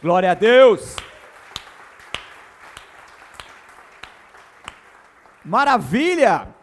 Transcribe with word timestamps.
Glória 0.00 0.30
a 0.30 0.34
Deus. 0.34 0.94
Maravilha! 5.44 6.54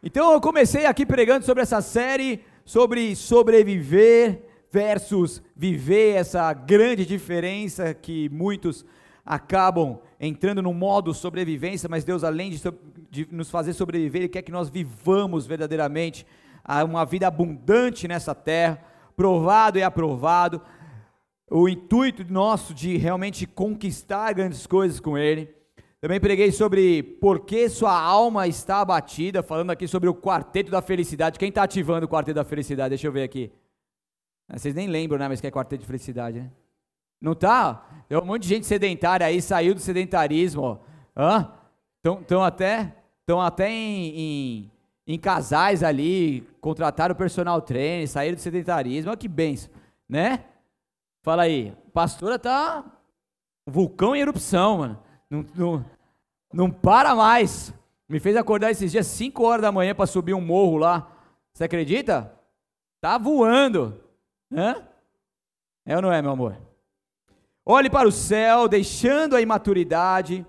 Então 0.00 0.32
eu 0.32 0.40
comecei 0.40 0.86
aqui 0.86 1.04
pregando 1.04 1.44
sobre 1.44 1.64
essa 1.64 1.80
série 1.82 2.44
sobre 2.64 3.16
sobreviver 3.16 4.44
versus 4.70 5.42
viver, 5.56 6.14
essa 6.14 6.52
grande 6.52 7.04
diferença 7.04 7.92
que 7.92 8.28
muitos 8.28 8.84
acabam 9.26 9.98
entrando 10.20 10.62
no 10.62 10.72
modo 10.72 11.12
sobrevivência, 11.12 11.88
mas 11.88 12.04
Deus, 12.04 12.22
além 12.22 12.50
de, 12.50 12.62
de 13.10 13.28
nos 13.32 13.50
fazer 13.50 13.72
sobreviver, 13.72 14.22
Ele 14.22 14.28
quer 14.28 14.42
que 14.42 14.52
nós 14.52 14.68
vivamos 14.68 15.46
verdadeiramente 15.46 16.24
uma 16.84 17.04
vida 17.04 17.26
abundante 17.26 18.06
nessa 18.06 18.36
terra, 18.36 18.80
provado 19.16 19.80
e 19.80 19.82
aprovado. 19.82 20.62
O 21.54 21.68
intuito 21.68 22.24
nosso 22.32 22.72
de 22.72 22.96
realmente 22.96 23.46
conquistar 23.46 24.32
grandes 24.32 24.66
coisas 24.66 24.98
com 24.98 25.18
Ele. 25.18 25.54
Também 26.00 26.18
preguei 26.18 26.50
sobre 26.50 27.02
por 27.02 27.40
que 27.40 27.68
sua 27.68 27.92
alma 27.92 28.46
está 28.46 28.80
abatida, 28.80 29.42
falando 29.42 29.70
aqui 29.70 29.86
sobre 29.86 30.08
o 30.08 30.14
quarteto 30.14 30.70
da 30.70 30.80
felicidade. 30.80 31.38
Quem 31.38 31.50
está 31.50 31.64
ativando 31.64 32.06
o 32.06 32.08
quarteto 32.08 32.36
da 32.36 32.44
felicidade? 32.44 32.88
Deixa 32.88 33.06
eu 33.06 33.12
ver 33.12 33.24
aqui. 33.24 33.52
Ah, 34.48 34.56
vocês 34.56 34.74
nem 34.74 34.88
lembram, 34.88 35.18
né? 35.18 35.28
Mas 35.28 35.42
que 35.42 35.46
é 35.46 35.50
quarteto 35.50 35.82
de 35.82 35.86
felicidade, 35.86 36.40
né? 36.40 36.50
Não 37.20 37.34
tá? 37.34 37.86
Tem 38.08 38.16
um 38.16 38.24
monte 38.24 38.44
de 38.44 38.48
gente 38.48 38.66
sedentária 38.66 39.26
aí, 39.26 39.42
saiu 39.42 39.74
do 39.74 39.80
sedentarismo. 39.80 40.80
Estão 42.02 42.42
até, 42.42 42.96
tão 43.26 43.42
até 43.42 43.68
em, 43.68 44.18
em, 44.18 44.70
em, 45.06 45.18
casais 45.18 45.82
ali, 45.82 46.48
contrataram 46.62 47.14
personal 47.14 47.60
trainer, 47.60 48.08
saíram 48.08 48.36
do 48.36 48.40
sedentarismo. 48.40 49.10
Olha 49.10 49.18
que 49.18 49.28
benção, 49.28 49.70
né? 50.08 50.44
Fala 51.22 51.44
aí, 51.44 51.72
pastora 51.92 52.38
tá 52.38 52.84
vulcão 53.66 54.14
em 54.14 54.20
erupção, 54.20 54.78
mano. 54.78 55.02
Não, 55.30 55.46
não, 55.54 55.84
não 56.52 56.70
para 56.70 57.14
mais. 57.14 57.72
Me 58.08 58.18
fez 58.18 58.36
acordar 58.36 58.70
esses 58.70 58.90
dias 58.90 59.06
5 59.06 59.42
horas 59.44 59.62
da 59.62 59.72
manhã 59.72 59.94
para 59.94 60.06
subir 60.06 60.34
um 60.34 60.40
morro 60.40 60.76
lá. 60.76 61.10
Você 61.52 61.64
acredita? 61.64 62.36
Tá 63.00 63.18
voando. 63.18 64.00
Hã? 64.52 64.82
É 65.86 65.96
ou 65.96 66.02
não 66.02 66.12
é, 66.12 66.20
meu 66.20 66.32
amor? 66.32 66.56
Olhe 67.64 67.88
para 67.88 68.08
o 68.08 68.12
céu, 68.12 68.66
deixando 68.66 69.36
a 69.36 69.40
imaturidade. 69.40 70.44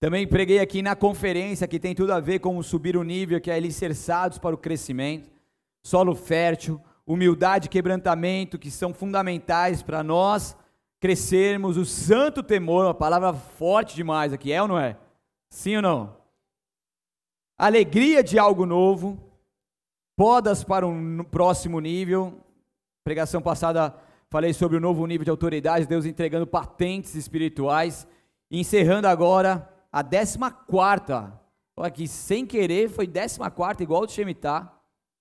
Também 0.00 0.26
preguei 0.26 0.60
aqui 0.60 0.80
na 0.80 0.96
conferência 0.96 1.68
que 1.68 1.78
tem 1.78 1.94
tudo 1.94 2.12
a 2.12 2.20
ver 2.20 2.38
com 2.38 2.62
subir 2.62 2.96
o 2.96 3.02
nível, 3.02 3.40
que 3.40 3.50
é 3.50 3.54
alicerçados 3.54 4.38
para 4.38 4.54
o 4.54 4.58
crescimento, 4.58 5.30
solo 5.84 6.14
fértil, 6.14 6.80
humildade 7.08 7.66
e 7.66 7.70
quebrantamento, 7.70 8.58
que 8.58 8.70
são 8.70 8.92
fundamentais 8.92 9.82
para 9.82 10.02
nós 10.02 10.54
crescermos, 11.00 11.78
o 11.78 11.86
santo 11.86 12.42
temor, 12.42 12.84
uma 12.84 12.92
palavra 12.94 13.32
forte 13.32 13.96
demais 13.96 14.30
aqui, 14.30 14.52
é 14.52 14.60
ou 14.60 14.68
não 14.68 14.78
é? 14.78 14.94
Sim 15.48 15.76
ou 15.76 15.82
não? 15.82 16.16
Alegria 17.56 18.22
de 18.22 18.38
algo 18.38 18.66
novo, 18.66 19.18
podas 20.16 20.62
para 20.62 20.86
um 20.86 21.24
próximo 21.24 21.80
nível. 21.80 22.38
Pregação 23.02 23.40
passada 23.40 23.94
falei 24.28 24.52
sobre 24.52 24.76
o 24.76 24.80
novo 24.80 25.06
nível 25.06 25.24
de 25.24 25.30
autoridade, 25.30 25.86
Deus 25.86 26.04
entregando 26.04 26.46
patentes 26.46 27.14
espirituais. 27.14 28.06
E 28.50 28.60
encerrando 28.60 29.08
agora 29.08 29.68
a 29.90 30.02
14 30.04 30.38
quarta. 30.66 31.40
Olha 31.74 31.88
aqui, 31.88 32.06
sem 32.06 32.44
querer, 32.44 32.90
foi 32.90 33.06
14 33.06 33.38
quarta, 33.50 33.82
igual 33.82 34.02
o 34.02 34.06
do 34.06 34.12
Shemitah. 34.12 34.72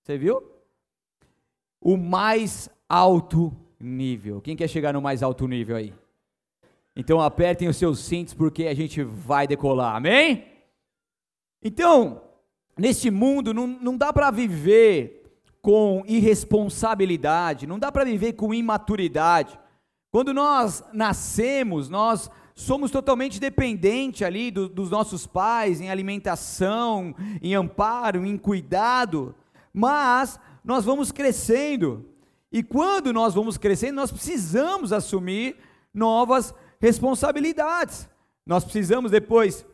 Você 0.04 0.18
viu? 0.18 0.57
O 1.82 1.98
mais 1.98 2.70
alto 2.88 3.56
nível. 3.80 4.42
Quem 4.42 4.56
quer 4.56 4.68
chegar 4.68 4.94
no 4.94 5.02
mais 5.02 5.22
alto 5.22 5.48
nível 5.48 5.76
aí? 5.76 5.94
Então 6.96 7.22
apertem 7.22 7.68
os 7.68 7.78
seus 7.78 8.00
cintos 8.00 8.34
porque 8.34 8.66
a 8.66 8.74
gente 8.74 9.04
vai 9.04 9.46
decolar, 9.46 9.96
amém? 9.96 10.46
Então, 11.64 12.22
neste 12.78 13.12
mundo 13.12 13.54
não, 13.54 13.68
não 13.68 13.98
dá 13.98 14.12
para 14.12 14.32
viver 14.32 15.24
com 15.62 16.04
irresponsabilidade, 16.08 17.68
não 17.68 17.78
dá 17.78 17.92
para 17.92 18.06
viver 18.06 18.34
com 18.34 18.54
imaturidade. 18.54 19.60
Quando 20.12 20.34
nós 20.34 20.84
nascemos, 20.94 21.90
nós 21.90 22.32
somos 22.56 22.90
totalmente 22.90 23.40
dependentes 23.40 24.24
ali 24.24 24.50
do, 24.50 24.68
dos 24.68 24.90
nossos 24.90 25.28
pais 25.28 25.80
em 25.80 25.90
alimentação, 25.90 27.14
em 27.42 27.54
amparo, 27.54 28.26
em 28.26 28.38
cuidado, 28.38 29.36
mas 29.74 30.40
nós 30.68 30.84
vamos 30.84 31.14
crescendo 31.14 32.06
e 32.52 32.62
quando 32.62 33.14
nós 33.14 33.34
vamos 33.34 33.58
crescendo, 33.58 33.96
nós 33.96 34.12
precisamos 34.12 34.92
assumir 34.92 35.56
novas 35.94 36.54
responsabilidades. 36.82 38.10
Nós 38.46 38.66
precisamos 38.66 39.12
depois 39.12 39.66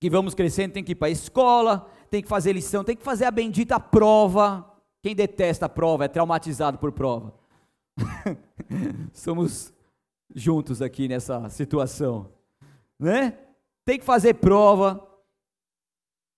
que 0.00 0.10
vamos 0.10 0.34
crescendo, 0.34 0.72
tem 0.72 0.82
que 0.82 0.90
ir 0.90 0.96
para 0.96 1.06
a 1.06 1.12
escola, 1.12 1.88
tem 2.10 2.20
que 2.20 2.28
fazer 2.28 2.52
lição, 2.52 2.82
tem 2.82 2.96
que 2.96 3.04
fazer 3.04 3.26
a 3.26 3.30
bendita 3.30 3.78
prova. 3.78 4.68
Quem 5.00 5.14
detesta 5.14 5.66
a 5.66 5.68
prova 5.68 6.06
é 6.06 6.08
traumatizado 6.08 6.78
por 6.78 6.90
prova. 6.90 7.32
Somos 9.14 9.72
juntos 10.34 10.82
aqui 10.82 11.06
nessa 11.06 11.48
situação, 11.48 12.32
né? 12.98 13.38
Tem 13.84 14.00
que 14.00 14.04
fazer 14.04 14.34
prova. 14.34 15.06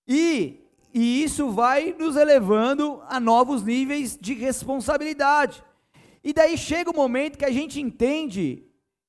E, 0.07 0.66
e 0.93 1.23
isso 1.23 1.51
vai 1.51 1.93
nos 1.97 2.15
elevando 2.15 3.01
a 3.07 3.19
novos 3.19 3.63
níveis 3.63 4.17
de 4.19 4.33
responsabilidade. 4.33 5.63
E 6.23 6.33
daí 6.33 6.57
chega 6.57 6.89
o 6.89 6.95
momento 6.95 7.37
que 7.37 7.45
a 7.45 7.51
gente 7.51 7.79
entende 7.79 8.63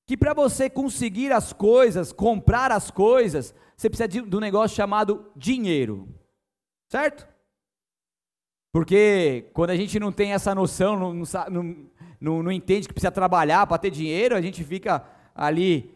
que 0.05 0.17
para 0.17 0.33
você 0.33 0.69
conseguir 0.69 1.31
as 1.31 1.53
coisas, 1.53 2.11
comprar 2.11 2.71
as 2.71 2.89
coisas, 2.89 3.53
você 3.75 3.89
precisa 3.89 4.07
de, 4.07 4.21
um 4.21 4.39
negócio 4.39 4.75
chamado 4.75 5.31
dinheiro. 5.35 6.07
Certo? 6.89 7.27
Porque 8.71 9.49
quando 9.53 9.71
a 9.71 9.75
gente 9.75 9.99
não 9.99 10.11
tem 10.11 10.33
essa 10.33 10.53
noção, 10.53 10.97
não, 10.97 11.13
não, 11.13 11.89
não, 12.19 12.43
não 12.43 12.51
entende 12.51 12.87
que 12.87 12.93
precisa 12.93 13.11
trabalhar 13.11 13.65
para 13.67 13.77
ter 13.77 13.89
dinheiro, 13.89 14.35
a 14.35 14.41
gente 14.41 14.63
fica 14.63 15.03
ali 15.33 15.95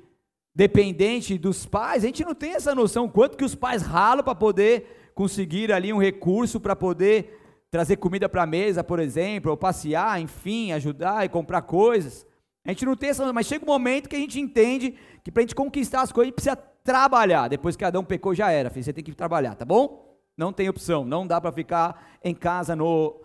dependente 0.55 1.37
dos 1.37 1.65
pais, 1.65 2.03
a 2.03 2.07
gente 2.07 2.23
não 2.23 2.35
tem 2.35 2.53
essa 2.53 2.75
noção 2.75 3.09
quanto 3.09 3.37
que 3.37 3.43
os 3.43 3.55
pais 3.55 3.81
ralam 3.81 4.23
para 4.23 4.35
poder 4.35 5.02
conseguir 5.13 5.71
ali 5.71 5.91
um 5.93 5.97
recurso 5.97 6.59
para 6.59 6.75
poder 6.75 7.39
trazer 7.69 7.97
comida 7.97 8.29
para 8.29 8.43
a 8.43 8.47
mesa, 8.47 8.83
por 8.83 8.99
exemplo, 8.99 9.51
ou 9.51 9.57
passear, 9.57 10.21
enfim, 10.21 10.71
ajudar 10.71 11.25
e 11.25 11.29
comprar 11.29 11.63
coisas. 11.63 12.25
A 12.65 12.69
gente 12.69 12.85
não 12.85 12.95
tem 12.95 13.09
essa, 13.09 13.33
mas 13.33 13.47
chega 13.47 13.65
um 13.65 13.67
momento 13.67 14.07
que 14.07 14.15
a 14.15 14.19
gente 14.19 14.39
entende 14.39 14.95
que 15.23 15.31
para 15.31 15.41
a 15.41 15.43
gente 15.43 15.55
conquistar 15.55 16.01
as 16.01 16.11
coisas, 16.11 16.27
a 16.27 16.29
gente 16.29 16.35
precisa 16.35 16.55
trabalhar. 16.55 17.47
Depois 17.47 17.75
que 17.75 17.83
Adão 17.83 18.03
pecou, 18.03 18.35
já 18.35 18.51
era, 18.51 18.69
filho, 18.69 18.83
você 18.83 18.93
tem 18.93 19.03
que 19.03 19.13
trabalhar, 19.13 19.55
tá 19.55 19.65
bom? 19.65 20.07
Não 20.37 20.53
tem 20.53 20.69
opção, 20.69 21.03
não 21.03 21.25
dá 21.25 21.41
para 21.41 21.51
ficar 21.51 22.17
em 22.23 22.33
casa 22.33 22.75
no 22.75 23.21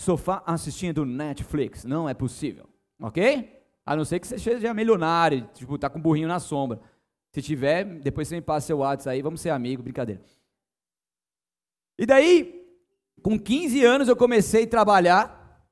sofá 0.00 0.42
assistindo 0.46 1.04
Netflix, 1.04 1.84
não 1.84 2.08
é 2.08 2.14
possível, 2.14 2.68
ok? 3.00 3.52
A 3.84 3.96
não 3.96 4.04
ser 4.04 4.20
que 4.20 4.26
você 4.26 4.38
seja 4.38 4.72
milionário, 4.74 5.48
tipo, 5.54 5.78
tá 5.78 5.88
com 5.88 5.98
um 5.98 6.02
burrinho 6.02 6.28
na 6.28 6.38
sombra. 6.38 6.80
Se 7.32 7.42
tiver, 7.42 7.84
depois 7.84 8.28
você 8.28 8.36
me 8.36 8.42
passa 8.42 8.68
seu 8.68 8.78
WhatsApp 8.78 9.14
aí, 9.14 9.22
vamos 9.22 9.40
ser 9.40 9.50
amigos, 9.50 9.82
brincadeira. 9.82 10.22
E 11.98 12.06
daí, 12.06 12.64
com 13.22 13.36
15 13.38 13.84
anos 13.84 14.08
eu 14.08 14.14
comecei 14.14 14.64
a 14.64 14.68
trabalhar, 14.68 15.66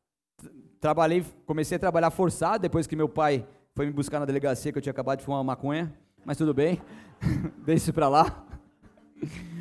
trabalhei, 0.81 1.25
comecei 1.47 1.77
a 1.77 1.79
trabalhar 1.79 2.11
forçado, 2.11 2.63
depois 2.63 2.87
que 2.87 2.97
meu 2.97 3.09
pai 3.09 3.47
foi 3.75 3.87
me 3.87 3.93
buscar 3.93 4.19
na 4.19 4.27
delegacia 4.27 4.73
que 4.73 4.79
eu 4.79 4.83
tinha 4.83 4.91
acabado 4.91 5.19
de 5.21 5.25
fumar 5.25 5.39
uma 5.39 5.53
maconha, 5.53 5.97
mas 6.25 6.37
tudo 6.37 6.53
bem, 6.53 6.83
deixa 7.65 7.85
isso 7.85 7.93
pra 7.93 8.09
lá. 8.09 8.45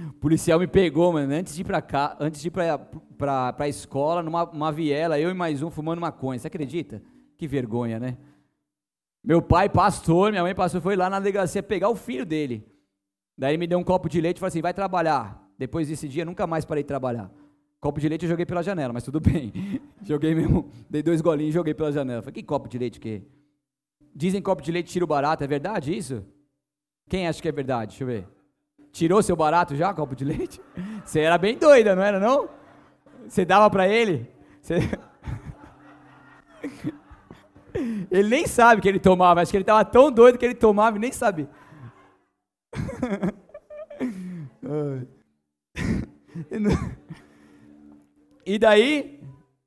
O 0.09 0.13
policial 0.13 0.59
me 0.59 0.65
pegou, 0.65 1.13
mano, 1.13 1.31
antes 1.33 1.53
de 1.53 1.61
ir 1.61 1.65
pra 1.65 1.81
cá, 1.81 2.17
antes 2.19 2.41
de 2.41 2.47
ir 2.47 2.51
pra, 2.51 2.79
pra, 2.79 3.53
pra 3.53 3.67
escola, 3.67 4.23
numa 4.23 4.71
viela, 4.71 5.19
eu 5.19 5.29
e 5.29 5.33
mais 5.33 5.61
um 5.61 5.69
fumando 5.69 6.01
maconha, 6.01 6.39
você 6.39 6.47
acredita? 6.47 7.01
Que 7.37 7.47
vergonha, 7.47 7.99
né? 7.99 8.17
Meu 9.23 9.41
pai, 9.41 9.69
pastor, 9.69 10.31
minha 10.31 10.43
mãe, 10.43 10.55
pastor, 10.55 10.81
foi 10.81 10.95
lá 10.95 11.09
na 11.09 11.19
delegacia 11.19 11.61
pegar 11.61 11.89
o 11.89 11.95
filho 11.95 12.25
dele. 12.25 12.65
Daí 13.37 13.57
me 13.57 13.67
deu 13.67 13.77
um 13.77 13.83
copo 13.83 14.07
de 14.07 14.21
leite 14.21 14.37
e 14.37 14.39
falou 14.39 14.49
assim: 14.49 14.61
vai 14.61 14.73
trabalhar. 14.73 15.44
Depois 15.57 15.87
desse 15.87 16.07
dia, 16.07 16.25
nunca 16.25 16.45
mais 16.45 16.65
parei 16.65 16.83
de 16.83 16.87
trabalhar. 16.87 17.31
Copo 17.79 17.99
de 17.99 18.09
leite 18.09 18.23
eu 18.25 18.29
joguei 18.29 18.45
pela 18.45 18.63
janela, 18.63 18.91
mas 18.93 19.03
tudo 19.03 19.19
bem. 19.19 19.53
joguei 20.03 20.33
mesmo, 20.33 20.69
dei 20.89 21.03
dois 21.03 21.21
golinhos 21.21 21.53
e 21.53 21.53
joguei 21.53 21.73
pela 21.73 21.91
janela. 21.91 22.21
Falei, 22.21 22.33
que 22.33 22.43
copo 22.43 22.67
de 22.67 22.77
leite 22.77 22.99
que? 22.99 23.21
Dizem 24.13 24.41
que 24.41 24.45
copo 24.45 24.61
de 24.61 24.71
leite 24.71 24.91
tira 24.91 25.05
o 25.05 25.07
barato, 25.07 25.43
é 25.43 25.47
verdade 25.47 25.95
isso? 25.95 26.25
Quem 27.07 27.27
acha 27.27 27.41
que 27.41 27.47
é 27.47 27.51
verdade? 27.51 27.89
Deixa 27.89 28.03
eu 28.03 28.07
ver. 28.07 28.27
Tirou 28.91 29.21
seu 29.21 29.35
barato 29.35 29.75
já, 29.75 29.93
copo 29.93 30.15
de 30.15 30.25
leite? 30.25 30.61
Você 31.05 31.19
era 31.19 31.37
bem 31.37 31.57
doida, 31.57 31.95
não 31.95 32.01
era 32.01 32.19
não? 32.19 32.49
Você 33.27 33.45
dava 33.45 33.69
para 33.69 33.87
ele? 33.87 34.29
Ele 38.09 38.29
nem 38.29 38.47
sabe 38.47 38.81
que 38.81 38.87
ele 38.87 38.99
tomava, 38.99 39.41
acho 39.41 39.51
que 39.51 39.57
ele 39.57 39.63
estava 39.63 39.83
tão 39.83 40.09
doido 40.09 40.37
que 40.37 40.45
ele 40.45 40.55
tomava 40.55 40.95
e 40.95 40.99
nem 40.99 41.11
sabia. 41.11 41.49
E 48.47 48.59
daí 48.59 49.19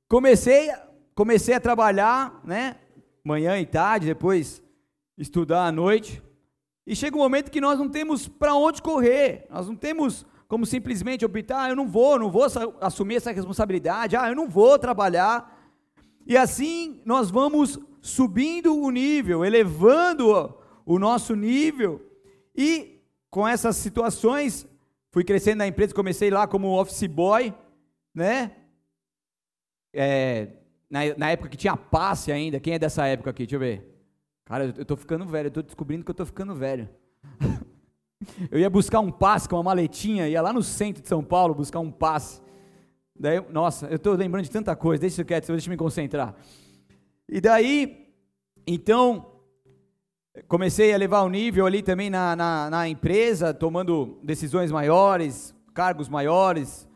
comecei, 0.08 0.70
comecei 1.12 1.52
a 1.52 1.60
trabalhar, 1.60 2.40
né? 2.44 2.76
Manhã 3.24 3.58
e 3.58 3.66
tarde, 3.66 4.06
depois 4.06 4.62
estudar 5.18 5.66
à 5.66 5.72
noite. 5.72 6.22
E 6.86 6.94
chega 6.94 7.16
um 7.16 7.20
momento 7.20 7.50
que 7.50 7.60
nós 7.60 7.76
não 7.76 7.88
temos 7.88 8.28
para 8.28 8.54
onde 8.54 8.80
correr, 8.80 9.46
nós 9.50 9.66
não 9.66 9.74
temos 9.74 10.24
como 10.46 10.64
simplesmente 10.64 11.24
optar, 11.24 11.64
ah, 11.64 11.68
eu 11.70 11.76
não 11.76 11.88
vou, 11.88 12.18
não 12.18 12.30
vou 12.30 12.46
assumir 12.80 13.16
essa 13.16 13.32
responsabilidade, 13.32 14.16
ah, 14.16 14.28
eu 14.28 14.36
não 14.36 14.48
vou 14.48 14.78
trabalhar. 14.78 15.60
E 16.24 16.36
assim 16.36 17.02
nós 17.04 17.30
vamos 17.30 17.78
subindo 18.00 18.74
o 18.74 18.90
nível, 18.90 19.44
elevando 19.44 20.54
o 20.86 20.98
nosso 21.00 21.34
nível. 21.34 22.00
E 22.56 23.02
com 23.28 23.46
essas 23.46 23.76
situações, 23.76 24.66
fui 25.10 25.24
crescendo 25.24 25.58
na 25.58 25.66
empresa, 25.66 25.94
comecei 25.94 26.30
lá 26.30 26.46
como 26.46 26.78
office 26.78 27.06
boy, 27.06 27.54
né? 28.14 28.52
É, 29.92 30.48
na, 30.90 31.00
na, 31.16 31.30
época 31.30 31.48
que 31.48 31.56
tinha 31.56 31.76
passe 31.76 32.30
ainda, 32.30 32.60
quem 32.60 32.74
é 32.74 32.78
dessa 32.78 33.06
época 33.06 33.30
aqui? 33.30 33.44
Deixa 33.44 33.56
eu 33.56 33.60
ver. 33.60 33.98
Cara, 34.44 34.74
eu, 34.76 34.84
tô 34.84 34.96
ficando 34.96 35.26
velho, 35.26 35.48
eu 35.48 35.50
tô 35.50 35.62
descobrindo 35.62 36.04
que 36.04 36.10
eu 36.10 36.14
tô 36.14 36.24
ficando 36.24 36.54
velho. 36.54 36.88
eu 38.50 38.58
ia 38.58 38.70
buscar 38.70 39.00
um 39.00 39.10
passe 39.10 39.48
com 39.48 39.56
uma 39.56 39.62
maletinha, 39.62 40.28
ia 40.28 40.40
lá 40.40 40.52
no 40.52 40.62
centro 40.62 41.02
de 41.02 41.08
São 41.08 41.22
Paulo 41.22 41.54
buscar 41.54 41.80
um 41.80 41.90
passe. 41.90 42.40
Daí, 43.18 43.42
nossa, 43.50 43.86
eu 43.86 43.98
tô 43.98 44.12
lembrando 44.12 44.44
de 44.44 44.50
tanta 44.50 44.74
coisa, 44.76 45.00
deixa 45.00 45.20
eu 45.20 45.26
quieto, 45.26 45.48
deixa 45.48 45.66
eu 45.66 45.70
me 45.70 45.76
concentrar. 45.76 46.34
E 47.28 47.40
daí, 47.40 48.08
então, 48.66 49.37
comecei 50.46 50.92
a 50.92 50.96
levar 50.96 51.22
o 51.22 51.28
nível 51.28 51.66
ali 51.66 51.82
também 51.82 52.10
na, 52.10 52.36
na, 52.36 52.70
na 52.70 52.88
empresa, 52.88 53.52
tomando 53.54 54.18
decisões 54.22 54.70
maiores, 54.70 55.54
cargos 55.74 56.08
maiores, 56.08 56.88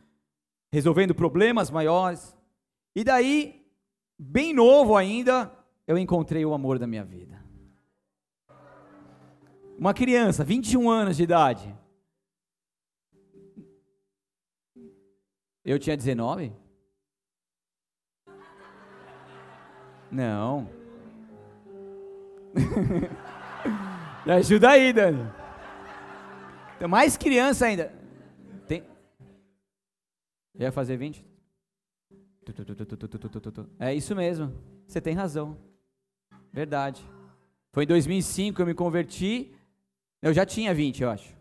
resolvendo 0.71 1.15
problemas 1.15 1.71
maiores. 1.71 2.37
E 2.95 3.03
daí, 3.03 3.65
bem 4.19 4.53
novo 4.53 4.97
ainda, 4.97 5.53
eu 5.87 5.99
encontrei 5.99 6.45
o 6.45 6.55
amor 6.55 6.79
da 6.79 6.87
minha 6.87 7.05
vida. 7.05 7.43
Uma 9.79 9.95
criança, 9.95 10.45
21 10.45 10.91
anos 10.91 11.17
de 11.17 11.23
idade. 11.23 11.75
Eu 15.65 15.79
tinha 15.79 15.97
19? 15.97 16.53
Não. 20.11 20.69
Me 24.25 24.33
ajuda 24.33 24.71
aí, 24.71 24.93
Dani. 24.93 25.29
Tem 26.79 26.87
mais 26.87 27.17
criança 27.17 27.67
ainda. 27.67 27.93
Tem. 28.69 28.85
Já 30.55 30.67
ia 30.67 30.73
fazer 30.73 30.97
20? 30.97 31.25
É 33.81 33.95
isso 33.95 34.15
mesmo. 34.15 34.53
Você 34.87 35.01
tem 35.01 35.15
razão. 35.15 35.59
Verdade. 36.53 37.05
Foi 37.73 37.85
em 37.85 37.87
2005 37.87 38.57
que 38.57 38.63
eu 38.63 38.67
me 38.67 38.75
converti. 38.75 39.53
Eu 40.21 40.33
já 40.33 40.47
tinha 40.47 40.73
20, 40.73 41.03
eu 41.03 41.11
acho. 41.11 41.35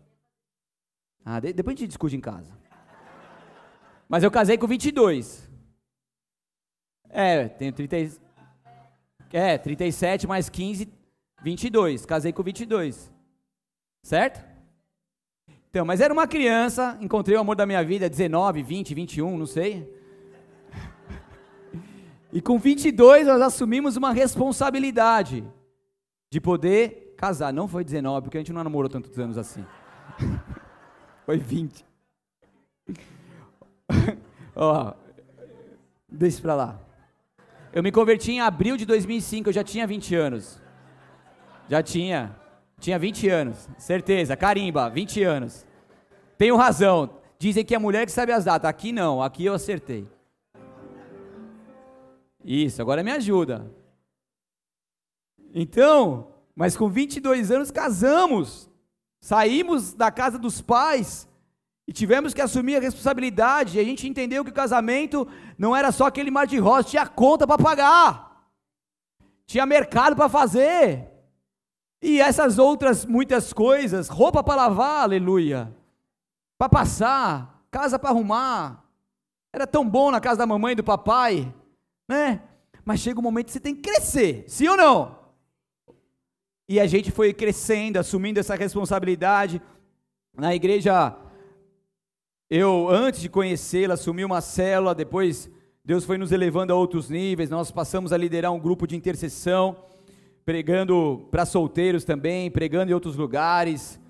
Ah, 1.24 1.38
de, 1.38 1.52
depois 1.52 1.76
a 1.76 1.78
gente 1.78 1.88
discute 1.88 2.16
em 2.16 2.20
casa. 2.20 2.52
Mas 4.08 4.24
eu 4.24 4.30
casei 4.30 4.58
com 4.58 4.66
22. 4.66 5.48
É, 7.08 7.48
tenho 7.48 7.72
30. 7.72 7.96
É, 9.32 9.56
37 9.56 10.26
mais 10.26 10.48
15, 10.48 10.86
22. 11.42 12.06
Casei 12.06 12.32
com 12.32 12.42
22. 12.42 13.12
Certo? 14.02 14.44
Então, 15.70 15.84
mas 15.84 16.00
era 16.00 16.12
uma 16.12 16.26
criança, 16.26 16.98
encontrei 17.00 17.36
o 17.36 17.40
amor 17.40 17.56
da 17.56 17.64
minha 17.64 17.82
vida, 17.82 18.08
19, 18.08 18.62
20, 18.62 18.94
21, 18.94 19.38
não 19.38 19.46
sei. 19.46 19.90
E 22.32 22.40
com 22.40 22.58
22 22.58 23.26
nós 23.26 23.40
assumimos 23.40 23.96
uma 23.96 24.12
responsabilidade 24.12 25.44
de 26.30 26.40
poder 26.40 27.14
casar. 27.16 27.52
Não 27.52 27.66
foi 27.66 27.84
19, 27.84 28.24
porque 28.24 28.38
a 28.38 28.40
gente 28.40 28.52
não 28.52 28.64
namorou 28.64 28.88
tantos 28.88 29.18
anos 29.18 29.36
assim. 29.36 29.64
foi 31.26 31.38
20. 31.38 31.84
Ó, 34.54 34.94
deixa 36.08 36.40
pra 36.40 36.54
lá. 36.54 36.80
Eu 37.72 37.82
me 37.82 37.90
converti 37.90 38.32
em 38.32 38.40
abril 38.40 38.76
de 38.76 38.84
2005, 38.84 39.48
eu 39.48 39.52
já 39.52 39.64
tinha 39.64 39.86
20 39.86 40.14
anos. 40.14 40.61
Já 41.68 41.82
tinha. 41.82 42.36
Tinha 42.78 42.98
20 42.98 43.28
anos, 43.28 43.68
certeza. 43.78 44.36
Carimba, 44.36 44.90
20 44.90 45.22
anos. 45.22 45.64
Tenho 46.36 46.56
razão. 46.56 47.18
Dizem 47.38 47.64
que 47.64 47.74
é 47.74 47.78
mulher 47.78 48.06
que 48.06 48.12
sabe 48.12 48.32
as 48.32 48.44
datas. 48.44 48.68
Aqui 48.68 48.90
não, 48.92 49.22
aqui 49.22 49.44
eu 49.44 49.54
acertei. 49.54 50.08
Isso, 52.44 52.82
agora 52.82 53.04
me 53.04 53.12
ajuda. 53.12 53.70
Então, 55.54 56.34
mas 56.56 56.76
com 56.76 56.88
22 56.88 57.50
anos 57.50 57.70
casamos. 57.70 58.68
Saímos 59.20 59.94
da 59.94 60.10
casa 60.10 60.36
dos 60.36 60.60
pais 60.60 61.28
e 61.86 61.92
tivemos 61.92 62.34
que 62.34 62.40
assumir 62.40 62.76
a 62.76 62.80
responsabilidade. 62.80 63.78
E 63.78 63.80
a 63.80 63.84
gente 63.84 64.08
entendeu 64.08 64.44
que 64.44 64.50
o 64.50 64.54
casamento 64.54 65.28
não 65.56 65.76
era 65.76 65.92
só 65.92 66.06
aquele 66.06 66.30
mar 66.30 66.46
de 66.46 66.58
rosa, 66.58 66.88
tinha 66.88 67.06
conta 67.06 67.46
para 67.46 67.62
pagar. 67.62 68.48
Tinha 69.46 69.64
mercado 69.64 70.16
para 70.16 70.28
fazer. 70.28 71.11
E 72.02 72.20
essas 72.20 72.58
outras 72.58 73.06
muitas 73.06 73.52
coisas, 73.52 74.08
roupa 74.08 74.42
para 74.42 74.62
lavar, 74.66 75.04
aleluia. 75.04 75.72
Para 76.58 76.68
passar, 76.68 77.64
casa 77.70 77.98
para 77.98 78.10
arrumar. 78.10 78.84
Era 79.52 79.66
tão 79.66 79.88
bom 79.88 80.10
na 80.10 80.20
casa 80.20 80.38
da 80.38 80.46
mamãe 80.46 80.72
e 80.72 80.76
do 80.76 80.84
papai 80.84 81.52
né? 82.12 82.42
Mas 82.84 83.00
chega 83.00 83.18
um 83.18 83.22
momento 83.22 83.46
que 83.46 83.52
você 83.52 83.60
tem 83.60 83.74
que 83.74 83.82
crescer, 83.82 84.44
sim 84.46 84.68
ou 84.68 84.76
não? 84.76 85.18
E 86.68 86.80
a 86.80 86.86
gente 86.86 87.10
foi 87.10 87.32
crescendo, 87.32 87.98
assumindo 87.98 88.40
essa 88.40 88.54
responsabilidade. 88.54 89.60
Na 90.36 90.54
igreja, 90.54 91.16
eu, 92.48 92.88
antes 92.88 93.20
de 93.20 93.28
conhecê-la, 93.28 93.94
assumi 93.94 94.24
uma 94.24 94.40
célula, 94.40 94.94
depois 94.94 95.50
Deus 95.84 96.04
foi 96.04 96.18
nos 96.18 96.32
elevando 96.32 96.72
a 96.72 96.76
outros 96.76 97.08
níveis, 97.08 97.50
nós 97.50 97.70
passamos 97.70 98.12
a 98.12 98.16
liderar 98.16 98.52
um 98.52 98.60
grupo 98.60 98.86
de 98.86 98.96
intercessão, 98.96 99.76
pregando 100.44 101.26
para 101.30 101.46
solteiros 101.46 102.04
também, 102.04 102.50
pregando 102.50 102.90
em 102.90 102.94
outros 102.94 103.16
lugares. 103.16 104.00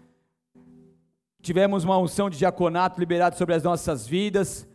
Tivemos 1.40 1.84
uma 1.84 1.99
unção 1.99 2.31
de 2.31 2.38
diaconato 2.38 2.99
liberado 2.99 3.37
sobre 3.37 3.55
as 3.55 3.62
nossas 3.62 4.06
vidas. 4.06 4.67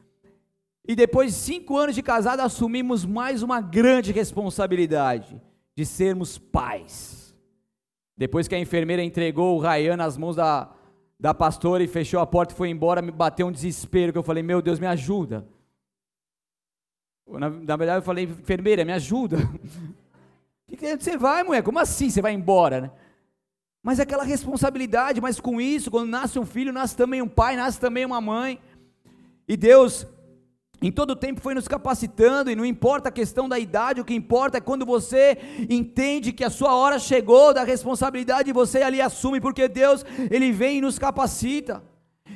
E 0.87 0.95
depois 0.95 1.33
de 1.33 1.39
cinco 1.39 1.77
anos 1.77 1.95
de 1.95 2.01
casado, 2.01 2.41
assumimos 2.41 3.05
mais 3.05 3.41
uma 3.41 3.59
grande 3.59 4.11
responsabilidade 4.11 5.41
de 5.75 5.85
sermos 5.85 6.37
pais. 6.37 7.35
Depois 8.15 8.47
que 8.47 8.55
a 8.55 8.59
enfermeira 8.59 9.03
entregou 9.03 9.57
o 9.57 9.59
Ryan 9.59 9.97
nas 9.97 10.17
mãos 10.17 10.35
da, 10.35 10.71
da 11.19 11.33
pastora 11.33 11.83
e 11.83 11.87
fechou 11.87 12.19
a 12.19 12.25
porta 12.25 12.53
e 12.53 12.57
foi 12.57 12.69
embora, 12.69 13.01
me 13.01 13.11
bateu 13.11 13.47
um 13.47 13.51
desespero, 13.51 14.11
que 14.11 14.17
eu 14.17 14.23
falei, 14.23 14.41
meu 14.41 14.61
Deus, 14.61 14.79
me 14.79 14.87
ajuda. 14.87 15.47
Na, 17.27 17.49
na 17.49 17.75
verdade 17.75 17.99
eu 17.99 18.03
falei, 18.03 18.23
enfermeira, 18.23 18.85
me 18.85 18.93
ajuda. 18.93 19.37
Você 20.69 21.17
vai, 21.17 21.43
mulher, 21.43 21.63
como 21.63 21.79
assim 21.79 22.09
você 22.09 22.21
vai 22.21 22.33
embora, 22.33 22.81
né? 22.81 22.91
Mas 23.81 23.99
aquela 23.99 24.23
responsabilidade, 24.23 25.21
mas 25.21 25.39
com 25.39 25.61
isso, 25.61 25.89
quando 25.89 26.09
nasce 26.09 26.37
um 26.37 26.45
filho, 26.45 26.73
nasce 26.73 26.95
também 26.95 27.21
um 27.21 27.27
pai, 27.27 27.55
nasce 27.55 27.79
também 27.79 28.05
uma 28.05 28.19
mãe. 28.19 28.59
E 29.47 29.55
Deus 29.55 30.05
em 30.81 30.91
todo 30.91 31.15
tempo 31.15 31.41
foi 31.41 31.55
nos 31.55 31.67
capacitando, 31.67 32.51
e 32.51 32.55
não 32.55 32.65
importa 32.65 33.09
a 33.09 33.11
questão 33.11 33.49
da 33.49 33.57
idade, 33.57 33.99
o 33.99 34.05
que 34.05 34.13
importa 34.13 34.57
é 34.57 34.61
quando 34.61 34.85
você 34.85 35.37
entende 35.69 36.31
que 36.31 36.43
a 36.43 36.51
sua 36.51 36.75
hora 36.75 36.99
chegou 36.99 37.51
da 37.51 37.63
responsabilidade 37.63 38.49
e 38.49 38.53
você 38.53 38.83
ali 38.83 39.01
assume, 39.01 39.41
porque 39.41 39.67
Deus, 39.67 40.05
Ele 40.29 40.51
vem 40.51 40.77
e 40.77 40.81
nos 40.81 40.99
capacita. 40.99 41.83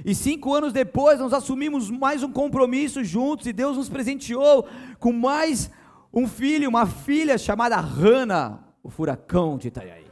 E 0.03 0.15
cinco 0.15 0.53
anos 0.55 0.73
depois 0.73 1.19
nós 1.19 1.33
assumimos 1.33 1.91
mais 1.91 2.23
um 2.23 2.31
compromisso 2.31 3.03
juntos, 3.03 3.45
e 3.45 3.53
Deus 3.53 3.77
nos 3.77 3.89
presenteou 3.89 4.67
com 5.00 5.11
mais 5.11 5.69
um 6.13 6.27
filho, 6.27 6.70
uma 6.70 6.86
filha 6.86 7.38
chamada 7.38 7.77
Rana, 7.77 8.63
o 8.84 8.89
furacão 8.89 9.58
de 9.58 9.70
Itaiaí. 9.70 10.06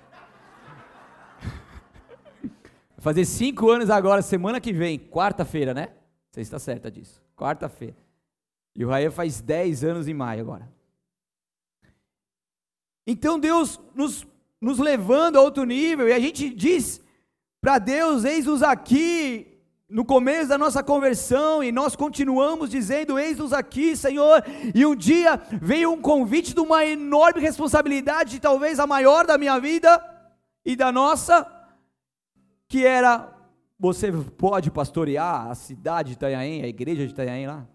Vai 2.41 3.01
fazer 3.01 3.25
cinco 3.25 3.69
anos 3.69 3.89
agora, 3.89 4.21
semana 4.21 4.59
que 4.59 4.73
vem, 4.73 4.99
quarta-feira, 4.99 5.73
né? 5.73 5.89
Você 6.31 6.41
está 6.41 6.59
certa 6.59 6.91
disso, 6.91 7.21
quarta-feira. 7.35 7.97
E 8.75 8.85
o 8.85 8.89
Raia 8.89 9.11
faz 9.11 9.41
10 9.41 9.83
anos 9.83 10.07
em 10.07 10.13
maio 10.13 10.41
agora. 10.41 10.71
Então 13.05 13.39
Deus 13.39 13.79
nos, 13.95 14.25
nos 14.61 14.77
levando 14.77 15.37
a 15.37 15.41
outro 15.41 15.63
nível, 15.63 16.07
e 16.07 16.13
a 16.13 16.19
gente 16.19 16.49
diz 16.49 17.01
para 17.59 17.79
Deus: 17.79 18.23
Eis-nos 18.23 18.61
aqui, 18.61 19.48
no 19.89 20.05
começo 20.05 20.49
da 20.49 20.57
nossa 20.57 20.83
conversão, 20.83 21.63
e 21.63 21.71
nós 21.71 21.95
continuamos 21.95 22.69
dizendo: 22.69 23.17
Eis-nos 23.17 23.51
aqui, 23.51 23.95
Senhor. 23.95 24.43
E 24.75 24.85
um 24.85 24.95
dia 24.95 25.41
veio 25.59 25.91
um 25.91 26.01
convite 26.01 26.53
de 26.53 26.59
uma 26.59 26.85
enorme 26.85 27.41
responsabilidade, 27.41 28.39
talvez 28.39 28.79
a 28.79 28.85
maior 28.85 29.25
da 29.25 29.37
minha 29.37 29.59
vida 29.59 29.99
e 30.63 30.75
da 30.75 30.91
nossa, 30.91 31.47
que 32.67 32.85
era: 32.85 33.33
você 33.79 34.11
pode 34.11 34.69
pastorear 34.69 35.49
a 35.49 35.55
cidade 35.55 36.09
de 36.09 36.15
Itanhaém, 36.15 36.63
a 36.63 36.67
igreja 36.67 37.07
de 37.07 37.11
Itanhaém 37.11 37.47
lá? 37.47 37.67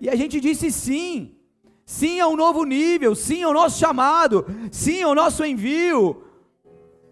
E 0.00 0.08
a 0.08 0.16
gente 0.16 0.40
disse 0.40 0.70
sim. 0.70 1.36
sim 1.84 2.18
ao 2.18 2.34
novo 2.34 2.64
nível, 2.64 3.14
sim 3.14 3.42
ao 3.42 3.52
nosso 3.52 3.78
chamado, 3.78 4.46
sim 4.70 5.02
ao 5.02 5.14
nosso 5.14 5.44
envio. 5.44 6.25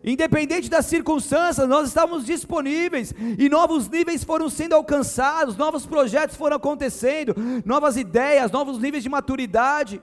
Independente 0.04 0.68
das 0.68 0.84
circunstâncias, 0.84 1.66
nós 1.66 1.88
estávamos 1.88 2.26
disponíveis 2.26 3.14
e 3.38 3.48
novos 3.48 3.88
níveis 3.88 4.22
foram 4.22 4.50
sendo 4.50 4.74
alcançados, 4.74 5.56
novos 5.56 5.86
projetos 5.86 6.36
foram 6.36 6.56
acontecendo, 6.56 7.34
novas 7.64 7.96
ideias, 7.96 8.50
novos 8.50 8.78
níveis 8.78 9.02
de 9.02 9.08
maturidade, 9.08 10.02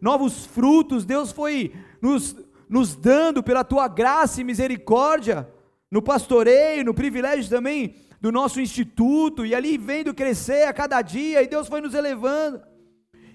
novos 0.00 0.46
frutos. 0.46 1.04
Deus 1.04 1.32
foi 1.32 1.74
nos, 2.00 2.34
nos 2.66 2.96
dando 2.96 3.42
pela 3.42 3.62
tua 3.62 3.88
graça 3.88 4.40
e 4.40 4.44
misericórdia, 4.44 5.46
no 5.90 6.00
pastoreio, 6.00 6.82
no 6.82 6.94
privilégio 6.94 7.50
também 7.50 7.94
do 8.18 8.32
nosso 8.32 8.58
instituto, 8.58 9.44
e 9.44 9.54
ali 9.54 9.76
vendo 9.76 10.14
crescer 10.14 10.66
a 10.66 10.72
cada 10.72 11.02
dia, 11.02 11.42
e 11.42 11.46
Deus 11.46 11.68
foi 11.68 11.82
nos 11.82 11.94
elevando. 11.94 12.62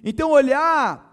Então, 0.03 0.31
olhar 0.31 1.10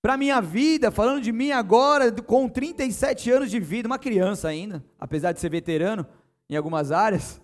para 0.00 0.16
minha 0.16 0.40
vida, 0.40 0.90
falando 0.90 1.20
de 1.20 1.32
mim 1.32 1.50
agora, 1.50 2.10
com 2.12 2.48
37 2.48 3.30
anos 3.30 3.50
de 3.50 3.58
vida, 3.58 3.88
uma 3.88 3.98
criança 3.98 4.48
ainda, 4.48 4.84
apesar 4.98 5.32
de 5.32 5.40
ser 5.40 5.50
veterano 5.50 6.06
em 6.48 6.56
algumas 6.56 6.92
áreas. 6.92 7.40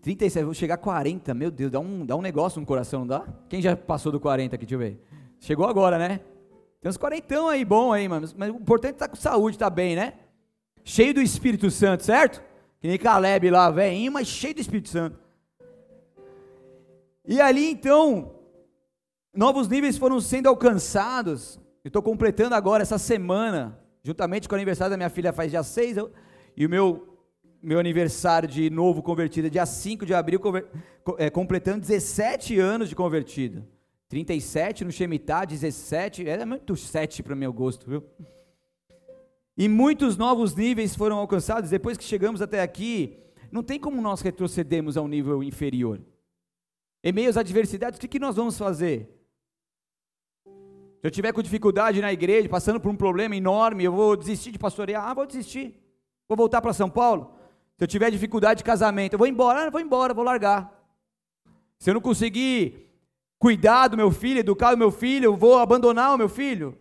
37, 0.00 0.44
vou 0.44 0.54
chegar 0.54 0.74
a 0.74 0.78
40, 0.78 1.32
meu 1.34 1.50
Deus, 1.50 1.70
dá 1.70 1.78
um, 1.78 2.04
dá 2.04 2.16
um 2.16 2.22
negócio 2.22 2.60
no 2.60 2.66
coração, 2.66 3.00
não 3.00 3.06
dá? 3.06 3.26
Quem 3.48 3.62
já 3.62 3.76
passou 3.76 4.10
do 4.10 4.18
40 4.18 4.56
aqui, 4.56 4.66
deixa 4.66 4.74
eu 4.74 4.78
ver. 4.78 5.00
Chegou 5.38 5.66
agora, 5.66 5.96
né? 5.96 6.20
Tem 6.80 6.90
uns 6.90 6.96
quarentão 6.96 7.48
aí, 7.48 7.64
bom 7.64 7.92
aí, 7.92 8.08
mas, 8.08 8.34
mas 8.34 8.50
o 8.50 8.56
importante 8.56 8.94
é 8.94 8.98
tá 8.98 9.08
com 9.08 9.14
saúde, 9.14 9.56
tá 9.56 9.70
bem, 9.70 9.94
né? 9.94 10.14
Cheio 10.82 11.14
do 11.14 11.22
Espírito 11.22 11.70
Santo, 11.70 12.02
certo? 12.02 12.42
Que 12.80 12.88
nem 12.88 12.98
Caleb 12.98 13.48
lá, 13.50 13.70
velhinho, 13.70 14.10
mas 14.10 14.26
cheio 14.26 14.54
do 14.54 14.60
Espírito 14.60 14.88
Santo. 14.88 15.16
E 17.24 17.40
ali 17.40 17.70
então, 17.70 18.32
Novos 19.34 19.66
níveis 19.66 19.96
foram 19.96 20.20
sendo 20.20 20.46
alcançados. 20.46 21.58
Eu 21.82 21.88
estou 21.88 22.02
completando 22.02 22.54
agora 22.54 22.82
essa 22.82 22.98
semana, 22.98 23.78
juntamente 24.02 24.46
com 24.46 24.54
o 24.54 24.56
aniversário 24.56 24.90
da 24.90 24.96
minha 24.96 25.08
filha, 25.08 25.32
faz 25.32 25.50
dia 25.50 25.62
6, 25.62 25.96
eu, 25.96 26.12
e 26.54 26.66
o 26.66 26.68
meu, 26.68 27.18
meu 27.62 27.78
aniversário 27.78 28.46
de 28.46 28.68
novo 28.68 29.02
convertido, 29.02 29.48
dia 29.48 29.64
5 29.64 30.04
de 30.04 30.12
abril, 30.12 30.38
conver, 30.38 30.66
é, 31.16 31.30
completando 31.30 31.80
17 31.80 32.58
anos 32.58 32.90
de 32.90 32.94
convertido. 32.94 33.66
37 34.06 34.84
no 34.84 34.92
Shemitah, 34.92 35.46
17, 35.46 36.28
era 36.28 36.44
muito 36.44 36.76
7 36.76 37.22
para 37.22 37.34
meu 37.34 37.54
gosto, 37.54 37.88
viu? 37.88 38.04
E 39.56 39.66
muitos 39.66 40.18
novos 40.18 40.54
níveis 40.54 40.94
foram 40.94 41.16
alcançados 41.16 41.70
depois 41.70 41.96
que 41.96 42.04
chegamos 42.04 42.42
até 42.42 42.60
aqui. 42.60 43.18
Não 43.50 43.62
tem 43.62 43.80
como 43.80 44.02
nós 44.02 44.20
retrocedermos 44.20 44.98
a 44.98 45.00
um 45.00 45.08
nível 45.08 45.42
inferior. 45.42 46.02
Em 47.02 47.12
meio 47.12 47.30
às 47.30 47.38
adversidades, 47.38 47.98
o 47.98 48.06
que 48.06 48.18
nós 48.18 48.36
vamos 48.36 48.58
fazer? 48.58 49.21
Se 51.02 51.08
eu 51.08 51.10
tiver 51.10 51.32
com 51.32 51.42
dificuldade 51.42 52.00
na 52.00 52.12
igreja, 52.12 52.48
passando 52.48 52.78
por 52.78 52.88
um 52.88 52.94
problema 52.94 53.34
enorme, 53.34 53.82
eu 53.82 53.90
vou 53.90 54.16
desistir 54.16 54.52
de 54.52 54.58
pastorear? 54.58 55.04
Ah, 55.04 55.12
vou 55.12 55.26
desistir. 55.26 55.74
Vou 56.28 56.36
voltar 56.36 56.62
para 56.62 56.72
São 56.72 56.88
Paulo. 56.88 57.34
Se 57.76 57.82
eu 57.82 57.88
tiver 57.88 58.08
dificuldade 58.08 58.58
de 58.58 58.64
casamento, 58.64 59.14
eu 59.14 59.18
vou 59.18 59.26
embora, 59.26 59.66
ah, 59.66 59.70
vou 59.70 59.80
embora, 59.80 60.14
vou 60.14 60.22
largar. 60.22 60.72
Se 61.76 61.90
eu 61.90 61.94
não 61.94 62.00
conseguir 62.00 62.88
cuidar 63.36 63.88
do 63.88 63.96
meu 63.96 64.12
filho, 64.12 64.38
educar 64.38 64.74
o 64.74 64.78
meu 64.78 64.92
filho, 64.92 65.24
eu 65.24 65.36
vou 65.36 65.58
abandonar 65.58 66.14
o 66.14 66.18
meu 66.18 66.28
filho. 66.28 66.78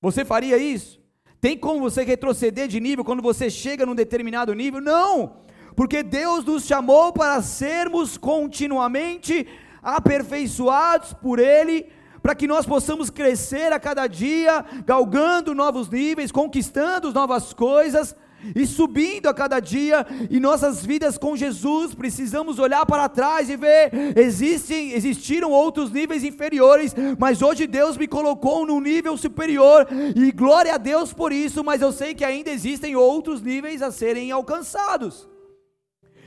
Você 0.00 0.24
faria 0.24 0.56
isso? 0.56 0.98
Tem 1.42 1.58
como 1.58 1.80
você 1.80 2.02
retroceder 2.02 2.68
de 2.68 2.80
nível 2.80 3.04
quando 3.04 3.20
você 3.20 3.50
chega 3.50 3.84
num 3.84 3.94
determinado 3.94 4.54
nível? 4.54 4.80
Não! 4.80 5.42
Porque 5.76 6.02
Deus 6.02 6.42
nos 6.42 6.64
chamou 6.64 7.12
para 7.12 7.42
sermos 7.42 8.16
continuamente 8.16 9.46
aperfeiçoados 9.82 11.12
por 11.12 11.38
Ele 11.38 11.99
para 12.22 12.34
que 12.34 12.46
nós 12.46 12.66
possamos 12.66 13.10
crescer 13.10 13.72
a 13.72 13.80
cada 13.80 14.06
dia, 14.06 14.64
galgando 14.84 15.54
novos 15.54 15.88
níveis, 15.88 16.30
conquistando 16.30 17.12
novas 17.12 17.52
coisas 17.52 18.14
e 18.54 18.66
subindo 18.66 19.28
a 19.28 19.34
cada 19.34 19.60
dia 19.60 20.06
em 20.30 20.40
nossas 20.40 20.84
vidas 20.84 21.18
com 21.18 21.36
Jesus, 21.36 21.94
precisamos 21.94 22.58
olhar 22.58 22.84
para 22.86 23.08
trás 23.08 23.50
e 23.50 23.56
ver, 23.56 23.90
existem, 24.16 24.92
existiram 24.92 25.50
outros 25.50 25.90
níveis 25.90 26.24
inferiores, 26.24 26.94
mas 27.18 27.42
hoje 27.42 27.66
Deus 27.66 27.96
me 27.96 28.06
colocou 28.06 28.66
num 28.66 28.80
nível 28.80 29.16
superior 29.16 29.86
e 30.16 30.32
glória 30.32 30.74
a 30.74 30.78
Deus 30.78 31.12
por 31.12 31.32
isso, 31.32 31.62
mas 31.62 31.82
eu 31.82 31.92
sei 31.92 32.14
que 32.14 32.24
ainda 32.24 32.50
existem 32.50 32.96
outros 32.96 33.42
níveis 33.42 33.82
a 33.82 33.90
serem 33.90 34.30
alcançados. 34.30 35.28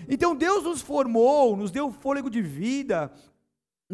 Então 0.08 0.36
Deus 0.36 0.64
nos 0.64 0.82
formou, 0.82 1.56
nos 1.56 1.72
deu 1.72 1.92
fôlego 1.92 2.30
de 2.30 2.42
vida, 2.42 3.12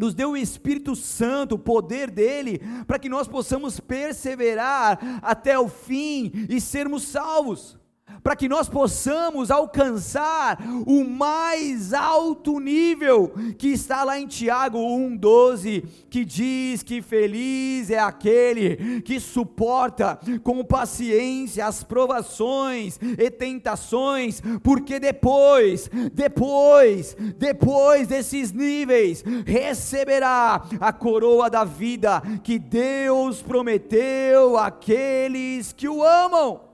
nos 0.00 0.14
deu 0.14 0.30
o 0.30 0.36
Espírito 0.36 0.96
Santo, 0.96 1.56
o 1.56 1.58
poder 1.58 2.10
dele, 2.10 2.58
para 2.86 2.98
que 2.98 3.06
nós 3.06 3.28
possamos 3.28 3.78
perseverar 3.78 5.20
até 5.20 5.58
o 5.58 5.68
fim 5.68 6.32
e 6.48 6.58
sermos 6.58 7.02
salvos 7.02 7.78
para 8.22 8.36
que 8.36 8.48
nós 8.48 8.68
possamos 8.68 9.50
alcançar 9.50 10.58
o 10.86 11.04
mais 11.04 11.92
alto 11.92 12.58
nível 12.58 13.32
que 13.58 13.68
está 13.68 14.04
lá 14.04 14.18
em 14.18 14.26
Tiago 14.26 14.78
1,12, 14.78 15.84
que 16.08 16.24
diz 16.24 16.82
que 16.82 17.02
feliz 17.02 17.90
é 17.90 17.98
aquele 17.98 19.00
que 19.02 19.18
suporta 19.18 20.18
com 20.42 20.64
paciência 20.64 21.66
as 21.66 21.82
provações 21.82 22.98
e 23.18 23.30
tentações, 23.30 24.40
porque 24.62 24.98
depois, 24.98 25.90
depois, 26.12 27.16
depois 27.36 28.06
desses 28.06 28.52
níveis, 28.52 29.24
receberá 29.46 30.62
a 30.80 30.92
coroa 30.92 31.48
da 31.48 31.64
vida 31.64 32.22
que 32.42 32.58
Deus 32.58 33.42
prometeu 33.42 34.56
àqueles 34.56 35.72
que 35.72 35.88
o 35.88 36.02
amam 36.02 36.69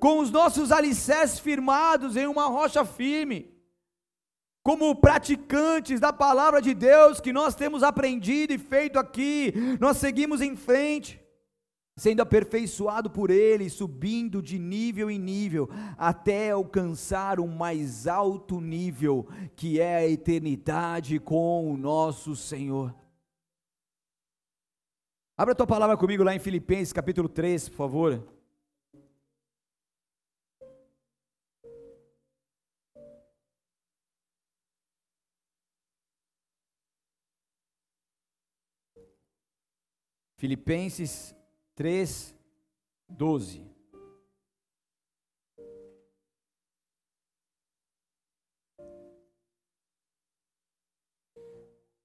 com 0.00 0.18
os 0.18 0.30
nossos 0.30 0.72
alicerces 0.72 1.38
firmados 1.38 2.16
em 2.16 2.26
uma 2.26 2.46
rocha 2.46 2.84
firme, 2.84 3.54
como 4.62 4.94
praticantes 4.94 6.00
da 6.00 6.12
palavra 6.12 6.60
de 6.60 6.74
Deus 6.74 7.20
que 7.20 7.32
nós 7.32 7.54
temos 7.54 7.82
aprendido 7.82 8.52
e 8.52 8.58
feito 8.58 8.98
aqui, 8.98 9.52
nós 9.78 9.98
seguimos 9.98 10.40
em 10.40 10.56
frente, 10.56 11.20
sendo 11.96 12.20
aperfeiçoado 12.20 13.10
por 13.10 13.30
Ele, 13.30 13.68
subindo 13.68 14.42
de 14.42 14.58
nível 14.58 15.10
em 15.10 15.18
nível, 15.18 15.68
até 15.96 16.50
alcançar 16.50 17.40
um 17.40 17.48
mais 17.48 18.06
alto 18.06 18.60
nível, 18.60 19.28
que 19.54 19.80
é 19.80 19.96
a 19.96 20.08
eternidade 20.08 21.18
com 21.18 21.72
o 21.72 21.76
nosso 21.76 22.34
Senhor. 22.34 22.94
Abra 25.36 25.52
a 25.52 25.56
tua 25.56 25.66
palavra 25.66 25.96
comigo 25.96 26.22
lá 26.22 26.34
em 26.34 26.38
Filipenses 26.38 26.92
capítulo 26.92 27.28
3, 27.28 27.70
por 27.70 27.76
favor. 27.76 28.39
Filipenses 40.40 41.34
3, 41.74 42.34
12. 43.06 43.62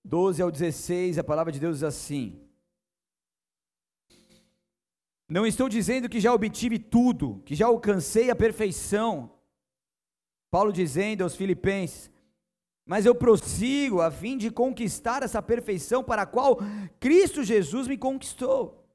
Doze 0.04 0.42
ao 0.42 0.52
16, 0.52 1.18
a 1.18 1.24
palavra 1.24 1.50
de 1.50 1.62
Deus 1.62 1.78
diz 1.78 1.84
assim: 1.84 2.46
Não 5.30 5.48
estou 5.48 5.70
dizendo 5.70 6.10
que 6.10 6.20
já 6.20 6.34
obtive 6.34 6.78
tudo, 6.78 7.42
que 7.46 7.56
já 7.56 7.68
alcancei 7.68 8.30
a 8.30 8.36
perfeição. 8.36 9.32
Paulo 10.52 10.74
dizendo 10.74 11.24
aos 11.24 11.38
Filipenses: 11.38 12.12
mas 12.86 13.06
eu 13.06 13.16
prossigo 13.16 14.00
a 14.00 14.12
fim 14.12 14.38
de 14.38 14.52
conquistar 14.52 15.24
essa 15.24 15.42
perfeição 15.42 16.04
para 16.04 16.22
a 16.22 16.26
qual 16.26 16.60
Cristo 17.00 17.44
Jesus 17.44 17.88
me 17.88 17.98
conquistou. 17.98 18.86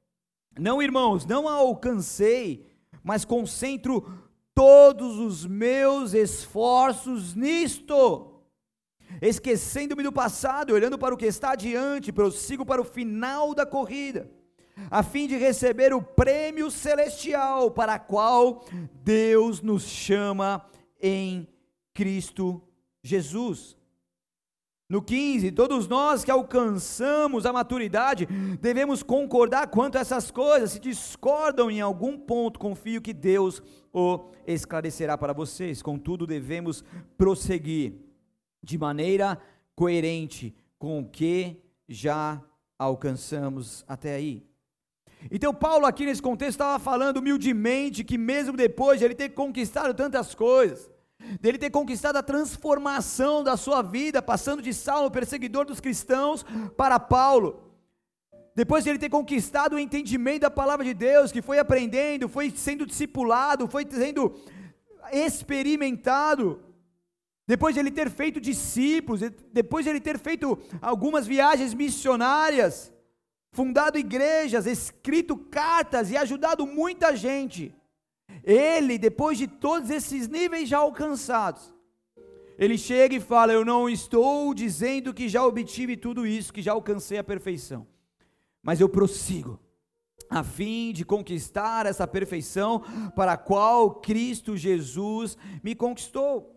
Não, 0.57 0.81
irmãos, 0.81 1.25
não 1.25 1.47
a 1.47 1.53
alcancei, 1.53 2.65
mas 3.03 3.25
concentro 3.25 4.05
todos 4.53 5.19
os 5.19 5.45
meus 5.45 6.13
esforços 6.13 7.35
nisto. 7.35 8.41
Esquecendo-me 9.21 10.03
do 10.03 10.11
passado, 10.11 10.73
olhando 10.73 10.97
para 10.97 11.13
o 11.13 11.17
que 11.17 11.25
está 11.25 11.51
adiante, 11.51 12.13
prossigo 12.13 12.65
para 12.65 12.81
o 12.81 12.85
final 12.85 13.53
da 13.53 13.65
corrida, 13.65 14.31
a 14.89 15.03
fim 15.03 15.27
de 15.27 15.35
receber 15.35 15.93
o 15.93 16.01
prêmio 16.01 16.71
celestial 16.71 17.71
para 17.71 17.95
a 17.95 17.99
qual 17.99 18.63
Deus 19.03 19.61
nos 19.61 19.83
chama 19.83 20.65
em 21.01 21.45
Cristo 21.93 22.61
Jesus. 23.03 23.80
No 24.91 25.01
15, 25.01 25.53
todos 25.53 25.87
nós 25.87 26.21
que 26.21 26.29
alcançamos 26.29 27.45
a 27.45 27.53
maturidade 27.53 28.25
devemos 28.59 29.01
concordar 29.01 29.67
quanto 29.67 29.97
a 29.97 30.01
essas 30.01 30.29
coisas. 30.29 30.71
Se 30.71 30.81
discordam 30.81 31.71
em 31.71 31.79
algum 31.79 32.17
ponto, 32.17 32.59
confio 32.59 33.01
que 33.01 33.13
Deus 33.13 33.63
o 33.93 34.25
esclarecerá 34.45 35.17
para 35.17 35.31
vocês. 35.31 35.81
Contudo, 35.81 36.27
devemos 36.27 36.83
prosseguir 37.17 37.93
de 38.61 38.77
maneira 38.77 39.39
coerente 39.77 40.53
com 40.77 40.99
o 40.99 41.05
que 41.09 41.63
já 41.87 42.43
alcançamos 42.77 43.85
até 43.87 44.15
aí. 44.15 44.45
Então, 45.31 45.53
Paulo, 45.53 45.85
aqui 45.85 46.05
nesse 46.05 46.21
contexto, 46.21 46.59
estava 46.59 46.79
falando 46.79 47.19
humildemente 47.19 48.03
que, 48.03 48.17
mesmo 48.17 48.57
depois 48.57 48.99
de 48.99 49.05
ele 49.05 49.15
ter 49.15 49.29
conquistado 49.29 49.93
tantas 49.93 50.35
coisas, 50.35 50.90
dele 51.39 51.57
ter 51.57 51.69
conquistado 51.69 52.17
a 52.17 52.23
transformação 52.23 53.43
da 53.43 53.55
sua 53.57 53.81
vida, 53.81 54.21
passando 54.21 54.61
de 54.61 54.73
Saulo, 54.73 55.11
perseguidor 55.11 55.65
dos 55.65 55.79
cristãos, 55.79 56.45
para 56.75 56.99
Paulo, 56.99 57.71
depois 58.55 58.83
de 58.83 58.89
ele 58.89 58.99
ter 58.99 59.09
conquistado 59.09 59.73
o 59.73 59.79
entendimento 59.79 60.41
da 60.41 60.51
palavra 60.51 60.85
de 60.85 60.93
Deus, 60.93 61.31
que 61.31 61.41
foi 61.41 61.57
aprendendo, 61.57 62.27
foi 62.27 62.51
sendo 62.51 62.85
discipulado, 62.85 63.67
foi 63.67 63.87
sendo 63.89 64.35
experimentado, 65.11 66.61
depois 67.47 67.73
de 67.73 67.79
ele 67.79 67.91
ter 67.91 68.09
feito 68.09 68.39
discípulos, 68.39 69.21
depois 69.51 69.85
de 69.85 69.89
ele 69.89 69.99
ter 69.99 70.19
feito 70.19 70.59
algumas 70.81 71.25
viagens 71.25 71.73
missionárias, 71.73 72.93
fundado 73.51 73.97
igrejas, 73.97 74.65
escrito 74.65 75.35
cartas 75.37 76.11
e 76.11 76.17
ajudado 76.17 76.65
muita 76.65 77.15
gente, 77.15 77.73
ele, 78.43 78.97
depois 78.97 79.37
de 79.37 79.47
todos 79.47 79.89
esses 79.89 80.27
níveis 80.27 80.67
já 80.67 80.79
alcançados, 80.79 81.73
ele 82.57 82.77
chega 82.77 83.15
e 83.15 83.19
fala: 83.19 83.53
Eu 83.53 83.65
não 83.65 83.89
estou 83.89 84.53
dizendo 84.53 85.13
que 85.13 85.27
já 85.27 85.45
obtive 85.45 85.97
tudo 85.97 86.25
isso, 86.25 86.53
que 86.53 86.61
já 86.61 86.73
alcancei 86.73 87.17
a 87.17 87.23
perfeição, 87.23 87.87
mas 88.61 88.79
eu 88.79 88.87
prossigo, 88.87 89.59
a 90.29 90.43
fim 90.43 90.91
de 90.93 91.03
conquistar 91.03 91.85
essa 91.85 92.07
perfeição 92.07 92.83
para 93.15 93.33
a 93.33 93.37
qual 93.37 93.95
Cristo 93.95 94.55
Jesus 94.55 95.37
me 95.63 95.75
conquistou. 95.75 96.55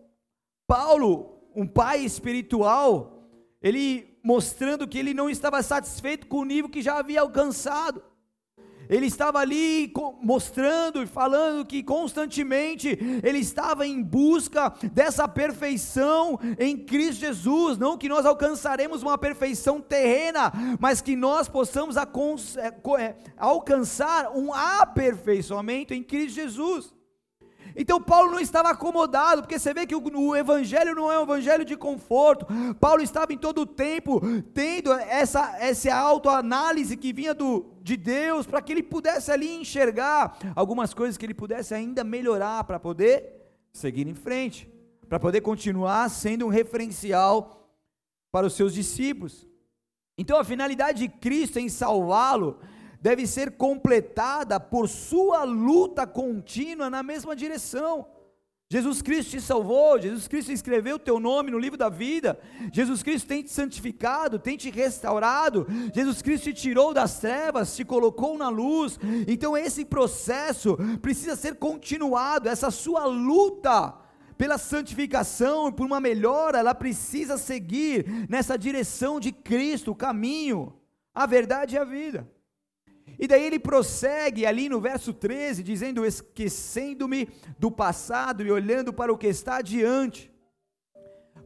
Paulo, 0.67 1.41
um 1.55 1.67
pai 1.67 2.03
espiritual, 2.03 3.27
ele 3.61 4.15
mostrando 4.23 4.87
que 4.87 4.97
ele 4.97 5.13
não 5.13 5.29
estava 5.29 5.61
satisfeito 5.61 6.25
com 6.27 6.37
o 6.37 6.45
nível 6.45 6.69
que 6.69 6.81
já 6.81 6.97
havia 6.97 7.21
alcançado. 7.21 8.01
Ele 8.89 9.05
estava 9.05 9.39
ali 9.39 9.91
mostrando 10.21 11.01
e 11.01 11.05
falando 11.05 11.65
que 11.65 11.83
constantemente 11.83 12.97
ele 13.23 13.39
estava 13.39 13.85
em 13.85 14.01
busca 14.01 14.73
dessa 14.93 15.27
perfeição 15.27 16.39
em 16.59 16.77
Cristo 16.77 17.21
Jesus. 17.21 17.77
Não 17.77 17.97
que 17.97 18.09
nós 18.09 18.25
alcançaremos 18.25 19.01
uma 19.01 19.17
perfeição 19.17 19.81
terrena, 19.81 20.51
mas 20.79 21.01
que 21.01 21.15
nós 21.15 21.47
possamos 21.47 21.95
é, 21.97 22.73
é, 22.99 23.15
alcançar 23.37 24.31
um 24.31 24.53
aperfeiçoamento 24.53 25.93
em 25.93 26.03
Cristo 26.03 26.35
Jesus. 26.35 26.93
Então 27.75 28.01
Paulo 28.01 28.31
não 28.31 28.39
estava 28.39 28.69
acomodado, 28.69 29.41
porque 29.41 29.59
você 29.59 29.73
vê 29.73 29.85
que 29.85 29.95
o, 29.95 30.01
o, 30.01 30.35
evangelho 30.35 30.95
não 30.95 31.11
é 31.11 31.19
um 31.19 31.23
evangelho 31.23 31.65
de 31.65 31.75
conforto. 31.75 32.47
Paulo 32.79 33.01
estava 33.01 33.33
em 33.33 33.37
todo 33.37 33.61
o 33.61 33.65
tempo 33.65 34.21
tendo 34.53 34.93
essa, 34.93 35.57
essa 35.59 35.93
autoanálise 35.93 36.95
que 36.95 37.11
vinha 37.11 37.33
do, 37.33 37.65
de 37.81 37.97
Deus, 37.97 38.47
para 38.47 38.61
que 38.61 38.71
ele 38.71 38.83
pudesse 38.83 39.29
ali 39.31 39.59
enxergar 39.59 40.37
algumas 40.55 40.93
coisas 40.93 41.17
que 41.17 41.25
ele 41.25 41.33
pudesse 41.33 41.73
ainda 41.73 42.03
melhorar 42.03 42.63
para 42.63 42.79
poder 42.79 43.33
seguir 43.73 44.07
em 44.07 44.15
frente, 44.15 44.69
para 45.09 45.19
poder 45.19 45.41
continuar 45.41 46.09
sendo 46.09 46.45
um 46.45 46.49
referencial 46.49 47.69
para 48.31 48.47
os 48.47 48.53
seus 48.53 48.73
discípulos. 48.73 49.45
Então 50.17 50.39
a 50.39 50.45
finalidade 50.45 50.99
de 50.99 51.09
Cristo 51.09 51.59
em 51.59 51.67
salvá-lo 51.67 52.57
deve 53.05 53.27
ser 53.27 53.51
completada 53.51 54.59
por 54.59 54.89
sua 54.89 55.43
luta 55.43 56.07
contínua 56.07 56.89
na 56.89 57.03
mesma 57.03 57.35
direção. 57.35 58.07
Jesus 58.67 58.99
Cristo 58.99 59.29
te 59.29 59.41
salvou, 59.41 60.01
Jesus 60.01 60.27
Cristo 60.27 60.51
escreveu 60.51 60.95
o 60.95 60.99
teu 60.99 61.19
nome 61.19 61.51
no 61.51 61.59
livro 61.59 61.77
da 61.77 61.87
vida, 61.87 62.39
Jesus 62.73 63.03
Cristo 63.03 63.27
tem 63.27 63.43
te 63.43 63.51
santificado, 63.51 64.39
tem 64.39 64.57
te 64.57 64.71
restaurado, 64.71 65.67
Jesus 65.93 66.23
Cristo 66.23 66.45
te 66.45 66.53
tirou 66.53 66.95
das 66.95 67.19
trevas, 67.19 67.75
te 67.75 67.85
colocou 67.85 68.39
na 68.39 68.49
luz. 68.49 68.97
Então 69.27 69.55
esse 69.55 69.85
processo 69.85 70.75
precisa 70.99 71.35
ser 71.35 71.57
continuado, 71.57 72.49
essa 72.49 72.71
sua 72.71 73.05
luta 73.05 73.93
pela 74.35 74.57
santificação 74.57 75.67
e 75.69 75.71
por 75.71 75.85
uma 75.85 75.99
melhora, 75.99 76.57
ela 76.57 76.73
precisa 76.73 77.37
seguir 77.37 78.25
nessa 78.27 78.57
direção 78.57 79.19
de 79.19 79.31
Cristo, 79.31 79.91
o 79.91 79.95
caminho, 79.95 80.73
a 81.13 81.27
verdade 81.27 81.75
e 81.75 81.77
a 81.77 81.83
vida. 81.83 82.33
E 83.17 83.27
daí 83.27 83.43
ele 83.43 83.59
prossegue 83.59 84.45
ali 84.45 84.67
no 84.67 84.79
verso 84.79 85.13
13, 85.13 85.63
dizendo: 85.63 86.05
Esquecendo-me 86.05 87.29
do 87.57 87.71
passado 87.71 88.43
e 88.43 88.51
olhando 88.51 88.91
para 88.91 89.11
o 89.11 89.17
que 89.17 89.27
está 89.27 89.57
adiante 89.57 90.34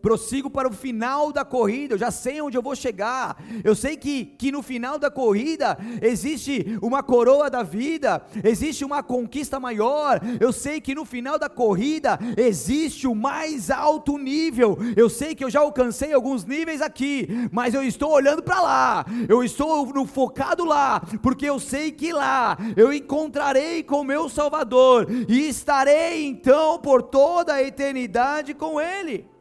prossigo 0.01 0.49
para 0.49 0.67
o 0.67 0.73
final 0.73 1.31
da 1.31 1.45
corrida, 1.45 1.93
eu 1.93 1.97
já 1.97 2.11
sei 2.11 2.41
onde 2.41 2.57
eu 2.57 2.61
vou 2.61 2.75
chegar, 2.75 3.41
eu 3.63 3.75
sei 3.75 3.97
que, 3.97 4.25
que 4.25 4.51
no 4.51 4.61
final 4.61 4.97
da 4.97 5.11
corrida 5.11 5.77
existe 6.01 6.77
uma 6.81 7.03
coroa 7.03 7.49
da 7.49 7.63
vida, 7.63 8.21
existe 8.43 8.83
uma 8.83 9.03
conquista 9.03 9.59
maior, 9.59 10.19
eu 10.39 10.51
sei 10.51 10.81
que 10.81 10.95
no 10.95 11.05
final 11.05 11.37
da 11.37 11.49
corrida 11.49 12.17
existe 12.37 13.07
o 13.07 13.15
mais 13.15 13.69
alto 13.69 14.17
nível, 14.17 14.77
eu 14.95 15.09
sei 15.09 15.35
que 15.35 15.43
eu 15.43 15.49
já 15.49 15.59
alcancei 15.59 16.13
alguns 16.13 16.45
níveis 16.45 16.81
aqui, 16.81 17.27
mas 17.51 17.73
eu 17.73 17.83
estou 17.83 18.11
olhando 18.11 18.41
para 18.41 18.61
lá, 18.61 19.05
eu 19.27 19.43
estou 19.43 19.85
no, 19.87 20.05
focado 20.05 20.65
lá, 20.65 21.01
porque 21.21 21.45
eu 21.45 21.59
sei 21.59 21.91
que 21.91 22.11
lá 22.11 22.57
eu 22.75 22.91
encontrarei 22.93 23.83
com 23.83 24.03
meu 24.03 24.29
Salvador 24.29 25.07
e 25.27 25.47
estarei 25.47 26.25
então 26.25 26.79
por 26.79 27.01
toda 27.01 27.53
a 27.53 27.63
eternidade 27.63 28.53
com 28.53 28.79
Ele. 28.79 29.38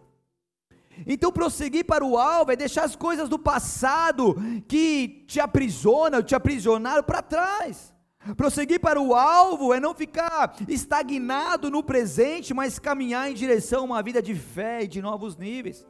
Então, 1.10 1.32
prosseguir 1.32 1.86
para 1.86 2.04
o 2.04 2.18
alvo 2.18 2.52
é 2.52 2.56
deixar 2.56 2.84
as 2.84 2.94
coisas 2.94 3.30
do 3.30 3.38
passado 3.38 4.36
que 4.68 5.24
te 5.26 5.40
aprisionam, 5.40 6.22
te 6.22 6.34
aprisionaram 6.34 7.02
para 7.02 7.22
trás. 7.22 7.94
Prosseguir 8.36 8.78
para 8.78 9.00
o 9.00 9.14
alvo 9.14 9.72
é 9.72 9.80
não 9.80 9.94
ficar 9.94 10.54
estagnado 10.68 11.70
no 11.70 11.82
presente, 11.82 12.52
mas 12.52 12.78
caminhar 12.78 13.30
em 13.30 13.34
direção 13.34 13.80
a 13.80 13.84
uma 13.84 14.02
vida 14.02 14.20
de 14.20 14.34
fé 14.34 14.82
e 14.82 14.88
de 14.88 15.00
novos 15.00 15.34
níveis. 15.34 15.86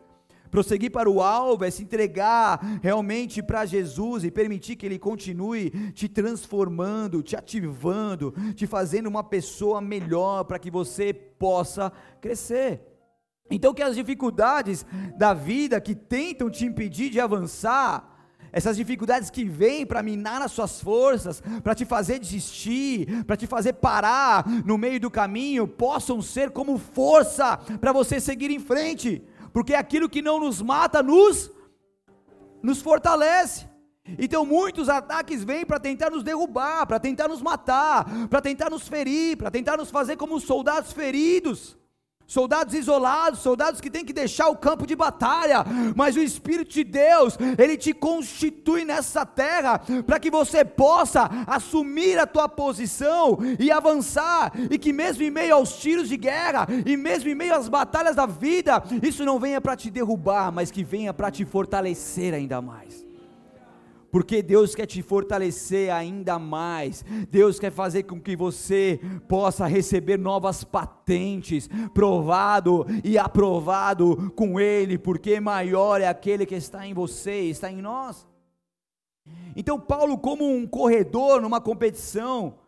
Prosseguir 0.53 0.93
para 0.93 1.11
o 1.11 1.21
alvo 1.21 1.65
é 1.65 1.71
se 1.71 1.83
entregar 1.83 2.61
realmente 2.81 3.43
para 3.43 3.67
Jesus 3.67 4.23
e 4.25 4.31
permitir 4.31 4.77
que 4.77 4.87
Ele 4.87 5.01
continue 5.01 5.93
te 5.93 6.09
transformando, 6.09 7.23
te 7.23 7.35
ativando, 7.35 8.33
te 8.55 8.67
fazendo 8.67 9.09
uma 9.09 9.25
pessoa 9.25 9.81
melhor 9.81 10.45
para 10.45 10.61
que 10.61 10.71
você 10.71 11.13
possa 11.13 11.93
crescer. 12.21 12.88
Então, 13.51 13.73
que 13.73 13.83
as 13.83 13.97
dificuldades 13.97 14.85
da 15.17 15.33
vida 15.33 15.81
que 15.81 15.95
tentam 15.95 16.51
te 16.51 16.67
impedir 16.67 17.11
de 17.11 17.21
avançar, 17.21 18.19
essas 18.53 18.77
dificuldades 18.77 19.31
que 19.31 19.45
vêm 19.45 19.87
para 19.87 20.03
minar 20.03 20.43
as 20.43 20.53
suas 20.53 20.81
forças, 20.81 21.43
para 21.63 21.75
te 21.75 21.85
fazer 21.85 22.19
desistir, 22.19 23.25
para 23.25 23.37
te 23.37 23.47
fazer 23.47 23.75
parar 23.75 24.47
no 24.65 24.79
meio 24.79 25.01
do 25.01 25.11
caminho, 25.11 25.67
possam 25.67 26.21
ser 26.23 26.51
como 26.51 26.79
força 26.79 27.57
para 27.81 27.93
você 27.93 28.21
seguir 28.21 28.51
em 28.51 28.59
frente, 28.59 29.23
porque 29.53 29.75
aquilo 29.75 30.09
que 30.09 30.23
não 30.23 30.41
nos 30.41 30.61
mata 30.63 31.03
nos 31.03 31.51
nos 32.63 32.83
fortalece. 32.83 33.69
Então 34.19 34.45
muitos 34.45 34.89
ataques 34.89 35.45
vêm 35.45 35.65
para 35.67 35.79
tentar 35.79 36.11
nos 36.11 36.25
derrubar, 36.25 36.87
para 36.87 36.99
tentar 36.99 37.29
nos 37.29 37.43
matar, 37.43 38.07
para 38.29 38.41
tentar 38.41 38.71
nos 38.71 38.89
ferir, 38.89 39.37
para 39.37 39.51
tentar 39.51 39.77
nos 39.77 39.91
fazer 39.91 40.17
como 40.17 40.41
soldados 40.41 40.93
feridos 40.93 41.78
soldados 42.29 42.75
isolados, 42.75 43.41
soldados 43.41 43.81
que 43.81 43.91
têm 43.91 44.05
que 44.05 44.13
deixar 44.13 44.49
o 44.49 44.57
campo 44.57 44.87
de 44.87 44.95
batalha, 44.95 45.65
mas 45.97 46.15
o 46.15 46.21
Espírito 46.21 46.71
de 46.71 46.85
Deus, 46.85 47.39
ele 47.57 47.77
te 47.77 47.95
constitui 47.95 48.85
nessa 48.85 49.25
terra 49.25 49.81
para 50.07 50.21
que 50.21 50.31
você 50.31 50.63
possa 50.65 51.29
assumir 51.47 52.19
a 52.19 52.27
tua 52.27 52.49
posição 52.49 53.39
e 53.59 53.71
avançar, 53.71 54.53
e 54.71 54.79
que 54.79 54.93
mesmo 54.93 55.25
em 55.25 55.31
meio 55.31 55.55
aos 55.55 55.79
tiros 55.79 56.09
de 56.09 56.19
guerra, 56.19 56.69
e 56.85 56.97
mesmo 56.97 57.31
em 57.31 57.35
meio 57.35 57.55
às 57.55 57.69
batalhas 57.69 58.15
da 58.15 58.27
vida, 58.27 58.83
isso 59.03 59.25
não 59.25 59.41
venha 59.41 59.61
para 59.61 59.75
te 59.75 59.91
derrubar, 59.91 60.53
mas 60.53 60.71
que 60.71 60.85
venha 60.85 61.15
para 61.15 61.31
te 61.31 61.47
fortalecer 61.47 62.35
ainda 62.35 62.61
mais 62.61 63.08
porque 64.11 64.43
Deus 64.43 64.75
quer 64.75 64.87
te 64.87 65.03
fortalecer 65.03 65.93
ainda 65.93 66.39
mais. 66.39 67.05
Deus 67.31 67.59
quer 67.59 67.71
fazer 67.71 68.05
com 68.05 68.21
que 68.21 68.35
você 68.35 69.01
possa 69.29 69.67
receber 69.67 70.19
novas 70.19 70.65
patentes, 70.65 71.69
provado 71.93 72.87
e 73.05 73.19
aprovado 73.19 74.33
com 74.33 74.59
Ele, 74.59 74.99
porque 74.99 75.41
maior 75.41 76.01
é 76.01 76.07
aquele 76.07 76.47
que 76.47 76.55
está 76.55 76.87
em 76.87 76.95
você, 76.95 77.43
está 77.43 77.71
em 77.71 77.83
nós. 77.83 78.27
Então, 79.55 79.79
Paulo, 79.79 80.19
como 80.19 80.51
um 80.51 80.67
corredor 80.67 81.41
numa 81.41 81.61
competição, 81.61 82.59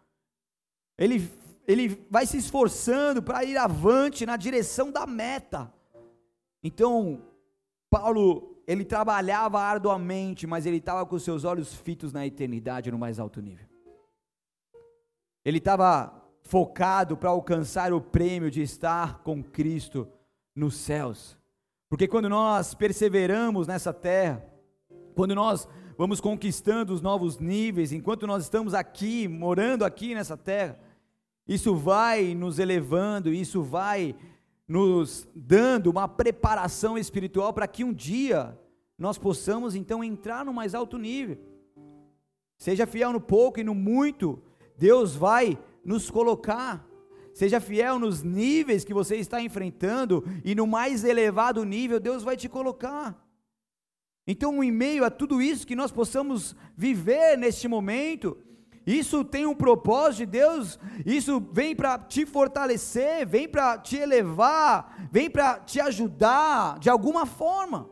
ele, 0.99 1.31
ele 1.67 2.05
vai 2.11 2.27
se 2.27 2.37
esforçando 2.37 3.23
para 3.23 3.45
ir 3.45 3.57
avante 3.57 4.27
na 4.27 4.37
direção 4.37 4.91
da 4.91 5.07
meta. 5.07 5.73
Então, 6.63 7.23
Paulo 7.89 8.50
ele 8.71 8.85
trabalhava 8.85 9.59
arduamente, 9.61 10.47
mas 10.47 10.65
ele 10.65 10.77
estava 10.77 11.05
com 11.05 11.19
seus 11.19 11.43
olhos 11.43 11.75
fitos 11.75 12.13
na 12.13 12.25
eternidade, 12.25 12.89
no 12.89 12.97
mais 12.97 13.19
alto 13.19 13.43
nível. 13.43 13.67
Ele 15.45 15.59
estava 15.59 16.15
focado 16.45 17.17
para 17.17 17.31
alcançar 17.31 17.93
o 17.93 18.01
prêmio 18.01 18.49
de 18.49 18.63
estar 18.63 19.25
com 19.25 19.43
Cristo 19.43 20.07
nos 20.55 20.77
céus. 20.77 21.37
Porque 21.89 22.07
quando 22.07 22.29
nós 22.29 22.73
perseveramos 22.73 23.67
nessa 23.67 23.93
terra, 23.93 24.47
quando 25.17 25.35
nós 25.35 25.67
vamos 25.99 26.21
conquistando 26.21 26.95
os 26.95 27.03
novos 27.03 27.41
níveis, 27.41 27.91
enquanto 27.91 28.25
nós 28.25 28.45
estamos 28.45 28.73
aqui, 28.73 29.27
morando 29.27 29.85
aqui 29.85 30.15
nessa 30.15 30.37
terra, 30.37 30.79
isso 31.45 31.75
vai 31.75 32.37
nos 32.37 32.61
elevando, 32.61 33.35
isso 33.35 33.65
vai 33.65 34.15
nos 34.71 35.29
dando 35.35 35.91
uma 35.91 36.07
preparação 36.07 36.97
espiritual 36.97 37.53
para 37.53 37.67
que 37.67 37.83
um 37.83 37.93
dia 37.93 38.57
nós 38.97 39.19
possamos 39.19 39.75
então 39.75 40.05
entrar 40.05 40.45
no 40.45 40.55
mais 40.55 40.77
alto 40.77 40.97
nível. 40.97 41.39
Seja 42.57 42.87
fiel 42.87 43.13
no 43.13 43.21
pouco 43.21 43.59
e 43.59 43.65
no 43.65 43.75
muito, 43.75 44.41
Deus 44.79 45.17
vai 45.17 45.59
nos 45.85 46.09
colocar. 46.09 46.87
Seja 47.35 47.59
fiel 47.59 47.99
nos 47.99 48.23
níveis 48.23 48.85
que 48.85 48.95
você 48.95 49.17
está 49.17 49.43
enfrentando 49.43 50.23
e 50.45 50.55
no 50.55 50.69
mais 50.69 51.03
elevado 51.03 51.65
nível 51.65 51.99
Deus 51.99 52.23
vai 52.23 52.37
te 52.37 52.49
colocar. 52.49 53.21
Então, 54.25 54.63
em 54.63 54.71
meio 54.71 55.05
a 55.05 55.11
tudo 55.11 55.43
isso 55.43 55.67
que 55.67 55.75
nós 55.75 55.91
possamos 55.91 56.55
viver 56.77 57.37
neste 57.37 57.67
momento, 57.67 58.39
isso 58.87 59.25
tem 59.25 59.47
um 59.47 59.55
propósito 59.55 60.19
de 60.19 60.27
Deus, 60.27 60.79
isso 61.05 61.41
vem 61.53 61.77
para 61.77 61.99
te 61.99 62.25
fortalecer, 62.25 63.27
vem 63.27 63.49
para 63.49 63.79
te 63.79 63.97
elevar, 63.97 65.09
vem 65.13 65.31
para 65.31 65.61
te 65.61 65.81
ajudar 65.81 66.79
de 66.79 66.89
alguma 66.89 67.27
forma. 67.27 67.89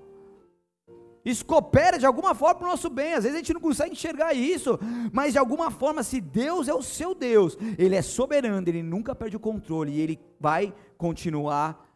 Isso 1.25 1.45
coopera 1.45 1.99
de 1.99 2.07
alguma 2.07 2.35
forma 2.35 2.55
para 2.55 2.67
o 2.67 2.71
nosso 2.71 2.89
bem. 2.89 3.13
Às 3.13 3.25
vezes 3.25 3.35
a 3.37 3.41
gente 3.41 3.53
não 3.53 3.61
consegue 3.61 3.93
enxergar 3.93 4.33
isso, 4.33 4.79
mas 5.13 5.33
de 5.33 5.39
alguma 5.39 5.71
forma, 5.71 6.03
se 6.03 6.23
Deus 6.23 6.69
é 6.69 6.75
o 6.75 6.83
seu 6.83 7.15
Deus, 7.15 7.59
Ele 7.77 7.95
é 7.95 8.01
soberano, 8.01 8.67
Ele 8.67 8.83
nunca 8.83 9.15
perde 9.15 9.37
o 9.37 9.41
controle 9.41 9.93
e 9.93 10.01
Ele 10.01 10.19
vai 10.41 10.73
continuar 10.97 11.87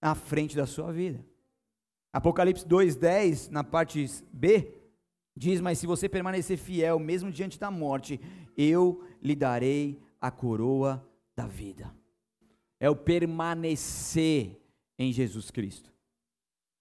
à 0.00 0.14
frente 0.14 0.54
da 0.54 0.66
sua 0.66 0.92
vida. 0.92 1.24
Apocalipse 2.12 2.66
2,10, 2.66 3.50
na 3.50 3.64
parte 3.64 4.06
B, 4.30 4.74
diz: 5.34 5.60
Mas 5.60 5.78
se 5.78 5.86
você 5.86 6.06
permanecer 6.08 6.58
fiel, 6.58 6.98
mesmo 6.98 7.30
diante 7.30 7.58
da 7.58 7.70
morte, 7.70 8.20
eu 8.56 9.04
lhe 9.22 9.34
darei 9.34 10.00
a 10.20 10.30
coroa 10.30 11.06
da 11.34 11.46
vida. 11.46 11.94
É 12.78 12.88
o 12.90 12.96
permanecer 12.96 14.60
em 14.98 15.12
Jesus 15.12 15.50
Cristo, 15.50 15.92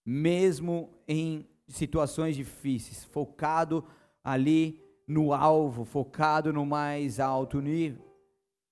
mesmo 0.05 0.89
em 1.07 1.47
situações 1.67 2.35
difíceis, 2.35 3.03
focado 3.05 3.83
ali 4.23 4.79
no 5.07 5.33
alvo, 5.33 5.83
focado 5.83 6.53
no 6.53 6.65
mais 6.65 7.19
alto 7.19 7.59
nível. 7.59 8.11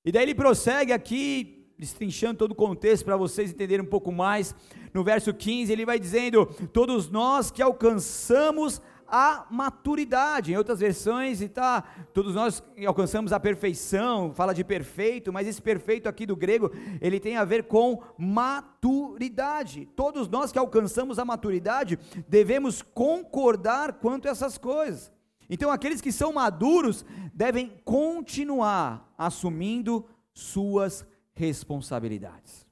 E 0.05 0.11
daí 0.11 0.23
ele 0.23 0.35
prossegue 0.35 0.91
aqui, 0.91 1.73
destrinchando 1.77 2.39
todo 2.39 2.51
o 2.51 2.55
contexto 2.55 3.05
para 3.05 3.17
vocês 3.17 3.51
entenderem 3.51 3.85
um 3.85 3.89
pouco 3.89 4.11
mais. 4.11 4.55
No 4.93 5.03
verso 5.03 5.33
15, 5.33 5.71
ele 5.71 5.85
vai 5.85 5.99
dizendo: 5.99 6.45
Todos 6.73 7.09
nós 7.09 7.51
que 7.51 7.61
alcançamos 7.61 8.81
a 9.11 9.45
maturidade. 9.49 10.51
Em 10.51 10.57
outras 10.57 10.79
versões 10.79 11.41
está, 11.41 11.81
todos 12.13 12.33
nós 12.33 12.63
alcançamos 12.85 13.33
a 13.33 13.39
perfeição, 13.39 14.33
fala 14.33 14.53
de 14.53 14.63
perfeito, 14.63 15.33
mas 15.33 15.47
esse 15.47 15.61
perfeito 15.61 16.07
aqui 16.07 16.25
do 16.25 16.35
grego, 16.35 16.71
ele 17.01 17.19
tem 17.19 17.37
a 17.37 17.45
ver 17.45 17.63
com 17.63 18.01
maturidade. 18.17 19.87
Todos 19.95 20.27
nós 20.27 20.51
que 20.51 20.59
alcançamos 20.59 21.19
a 21.19 21.25
maturidade 21.25 21.97
devemos 22.27 22.81
concordar 22.81 23.93
quanto 23.93 24.27
a 24.27 24.31
essas 24.31 24.57
coisas. 24.57 25.11
Então, 25.49 25.71
aqueles 25.71 25.99
que 25.99 26.11
são 26.11 26.33
maduros 26.33 27.03
devem 27.33 27.69
continuar 27.83 29.13
assumindo 29.17 30.07
suas 30.31 31.05
responsabilidades. 31.33 32.67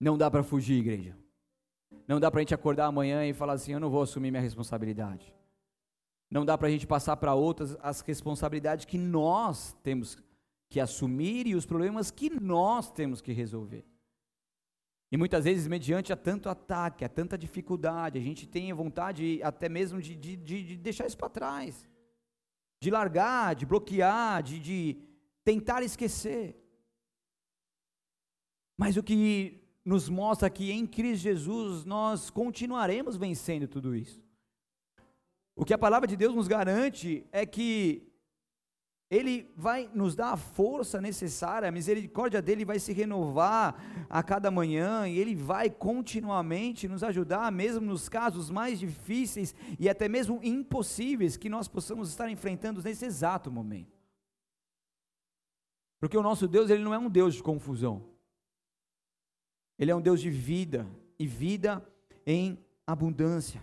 Não 0.00 0.18
dá 0.18 0.30
para 0.30 0.42
fugir, 0.42 0.78
igreja. 0.78 1.23
Não 2.06 2.20
dá 2.20 2.30
para 2.30 2.40
a 2.40 2.42
gente 2.42 2.54
acordar 2.54 2.86
amanhã 2.86 3.26
e 3.26 3.32
falar 3.32 3.54
assim: 3.54 3.72
eu 3.72 3.80
não 3.80 3.90
vou 3.90 4.02
assumir 4.02 4.30
minha 4.30 4.42
responsabilidade. 4.42 5.34
Não 6.30 6.44
dá 6.44 6.58
para 6.58 6.68
a 6.68 6.70
gente 6.70 6.86
passar 6.86 7.16
para 7.16 7.34
outras 7.34 7.76
as 7.80 8.00
responsabilidades 8.00 8.84
que 8.84 8.98
nós 8.98 9.72
temos 9.82 10.16
que 10.68 10.80
assumir 10.80 11.46
e 11.46 11.54
os 11.54 11.64
problemas 11.64 12.10
que 12.10 12.28
nós 12.28 12.90
temos 12.90 13.20
que 13.20 13.32
resolver. 13.32 13.84
E 15.12 15.16
muitas 15.16 15.44
vezes, 15.44 15.68
mediante 15.68 16.12
a 16.12 16.16
tanto 16.16 16.48
ataque, 16.48 17.04
a 17.04 17.08
tanta 17.08 17.38
dificuldade, 17.38 18.18
a 18.18 18.20
gente 18.20 18.48
tem 18.48 18.72
vontade 18.72 19.40
até 19.42 19.68
mesmo 19.68 20.02
de, 20.02 20.16
de, 20.16 20.36
de 20.36 20.76
deixar 20.76 21.06
isso 21.06 21.16
para 21.16 21.28
trás, 21.28 21.88
de 22.80 22.90
largar, 22.90 23.54
de 23.54 23.64
bloquear, 23.64 24.42
de, 24.42 24.58
de 24.58 24.98
tentar 25.44 25.82
esquecer. 25.84 26.56
Mas 28.76 28.96
o 28.96 29.02
que 29.04 29.63
nos 29.84 30.08
mostra 30.08 30.48
que 30.48 30.72
em 30.72 30.86
Cristo 30.86 31.22
Jesus 31.24 31.84
nós 31.84 32.30
continuaremos 32.30 33.16
vencendo 33.16 33.68
tudo 33.68 33.94
isso. 33.94 34.24
O 35.54 35.64
que 35.64 35.74
a 35.74 35.78
palavra 35.78 36.08
de 36.08 36.16
Deus 36.16 36.34
nos 36.34 36.48
garante 36.48 37.26
é 37.30 37.44
que 37.44 38.10
Ele 39.10 39.52
vai 39.54 39.88
nos 39.94 40.16
dar 40.16 40.32
a 40.32 40.36
força 40.36 41.00
necessária, 41.00 41.68
a 41.68 41.72
misericórdia 41.72 42.40
dele 42.40 42.64
vai 42.64 42.78
se 42.78 42.92
renovar 42.92 44.06
a 44.08 44.22
cada 44.22 44.50
manhã 44.50 45.06
e 45.06 45.18
Ele 45.18 45.34
vai 45.34 45.68
continuamente 45.68 46.88
nos 46.88 47.04
ajudar, 47.04 47.52
mesmo 47.52 47.86
nos 47.86 48.08
casos 48.08 48.50
mais 48.50 48.80
difíceis 48.80 49.54
e 49.78 49.88
até 49.88 50.08
mesmo 50.08 50.40
impossíveis 50.42 51.36
que 51.36 51.50
nós 51.50 51.68
possamos 51.68 52.08
estar 52.08 52.28
enfrentando 52.30 52.82
nesse 52.82 53.04
exato 53.04 53.50
momento. 53.50 53.94
Porque 56.00 56.16
o 56.16 56.22
nosso 56.22 56.48
Deus, 56.48 56.70
Ele 56.70 56.82
não 56.82 56.94
é 56.94 56.98
um 56.98 57.10
Deus 57.10 57.34
de 57.34 57.42
confusão. 57.42 58.13
Ele 59.78 59.90
é 59.90 59.94
um 59.94 60.00
Deus 60.00 60.20
de 60.20 60.30
vida 60.30 60.86
e 61.18 61.26
vida 61.26 61.84
em 62.26 62.58
abundância. 62.86 63.62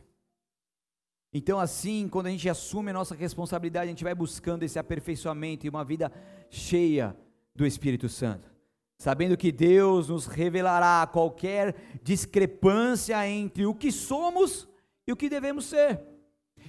Então, 1.34 1.60
assim, 1.60 2.10
quando 2.10 2.28
a 2.28 2.30
gente 2.30 2.50
assume 2.50 2.90
a 2.90 2.94
nossa 2.94 3.16
responsabilidade, 3.16 3.86
a 3.86 3.90
gente 3.90 4.04
vai 4.04 4.14
buscando 4.14 4.64
esse 4.64 4.78
aperfeiçoamento 4.78 5.66
e 5.66 5.70
uma 5.70 5.86
vida 5.86 6.12
cheia 6.50 7.16
do 7.56 7.66
Espírito 7.66 8.10
Santo, 8.10 8.52
sabendo 8.98 9.38
que 9.38 9.52
Deus 9.52 10.10
nos 10.10 10.26
revelará 10.26 11.08
qualquer 11.08 11.76
discrepância 12.04 13.26
entre 13.30 13.66
o 13.66 13.74
que 13.74 13.92
somos 13.92 14.68
e 15.08 15.14
o 15.14 15.16
que 15.16 15.30
devemos 15.30 15.66
ser. 15.66 16.02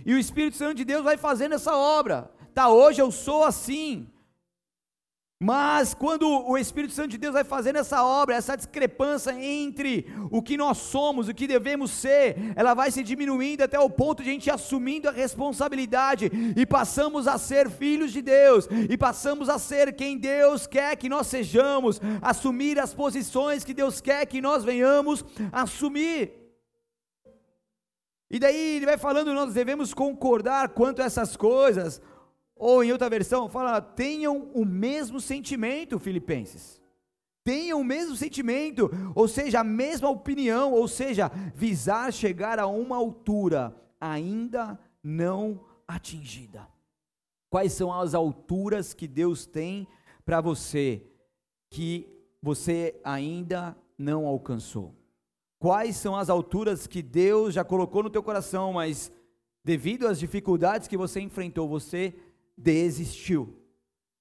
E 0.06 0.14
o 0.14 0.18
Espírito 0.18 0.56
Santo 0.56 0.74
de 0.74 0.84
Deus 0.84 1.02
vai 1.02 1.16
fazendo 1.16 1.56
essa 1.56 1.76
obra. 1.76 2.30
Tá, 2.54 2.68
hoje 2.68 3.00
eu 3.00 3.10
sou 3.10 3.44
assim, 3.44 4.08
mas 5.42 5.92
quando 5.92 6.28
o 6.28 6.56
Espírito 6.56 6.94
Santo 6.94 7.08
de 7.08 7.18
Deus 7.18 7.32
vai 7.32 7.42
fazendo 7.42 7.76
essa 7.76 8.04
obra, 8.04 8.36
essa 8.36 8.54
discrepância 8.54 9.32
entre 9.32 10.06
o 10.30 10.40
que 10.40 10.56
nós 10.56 10.78
somos, 10.78 11.26
o 11.26 11.34
que 11.34 11.48
devemos 11.48 11.90
ser, 11.90 12.36
ela 12.54 12.74
vai 12.74 12.92
se 12.92 13.02
diminuindo 13.02 13.64
até 13.64 13.76
o 13.76 13.90
ponto 13.90 14.22
de 14.22 14.30
a 14.30 14.32
gente 14.32 14.48
assumindo 14.48 15.08
a 15.08 15.12
responsabilidade 15.12 16.30
e 16.56 16.64
passamos 16.64 17.26
a 17.26 17.38
ser 17.38 17.68
filhos 17.68 18.12
de 18.12 18.22
Deus, 18.22 18.68
e 18.88 18.96
passamos 18.96 19.48
a 19.48 19.58
ser 19.58 19.96
quem 19.96 20.16
Deus 20.16 20.68
quer 20.68 20.94
que 20.96 21.08
nós 21.08 21.26
sejamos, 21.26 22.00
assumir 22.20 22.78
as 22.78 22.94
posições 22.94 23.64
que 23.64 23.74
Deus 23.74 24.00
quer 24.00 24.24
que 24.26 24.40
nós 24.40 24.62
venhamos 24.62 25.24
assumir. 25.50 26.42
E 28.30 28.38
daí 28.38 28.76
ele 28.76 28.86
vai 28.86 28.96
falando, 28.96 29.34
nós 29.34 29.52
devemos 29.52 29.92
concordar 29.92 30.68
quanto 30.68 31.02
a 31.02 31.04
essas 31.04 31.36
coisas, 31.36 32.00
ou 32.62 32.84
em 32.84 32.92
outra 32.92 33.10
versão, 33.10 33.48
fala: 33.48 33.80
tenham 33.80 34.50
o 34.54 34.64
mesmo 34.64 35.20
sentimento, 35.20 35.98
Filipenses. 35.98 36.80
Tenham 37.44 37.80
o 37.80 37.84
mesmo 37.84 38.14
sentimento, 38.14 38.88
ou 39.16 39.26
seja, 39.26 39.60
a 39.60 39.64
mesma 39.64 40.08
opinião, 40.08 40.72
ou 40.72 40.86
seja, 40.86 41.28
visar 41.56 42.12
chegar 42.12 42.60
a 42.60 42.68
uma 42.68 42.96
altura 42.96 43.74
ainda 44.00 44.78
não 45.02 45.64
atingida. 45.88 46.68
Quais 47.50 47.72
são 47.72 47.92
as 47.92 48.14
alturas 48.14 48.94
que 48.94 49.08
Deus 49.08 49.44
tem 49.44 49.88
para 50.24 50.40
você 50.40 51.04
que 51.68 52.08
você 52.40 52.94
ainda 53.02 53.76
não 53.98 54.24
alcançou? 54.24 54.94
Quais 55.58 55.96
são 55.96 56.14
as 56.14 56.30
alturas 56.30 56.86
que 56.86 57.02
Deus 57.02 57.54
já 57.54 57.64
colocou 57.64 58.04
no 58.04 58.10
teu 58.10 58.22
coração, 58.22 58.74
mas 58.74 59.10
devido 59.64 60.06
às 60.06 60.20
dificuldades 60.20 60.86
que 60.86 60.96
você 60.96 61.20
enfrentou, 61.20 61.68
você 61.68 62.14
desistiu. 62.62 63.56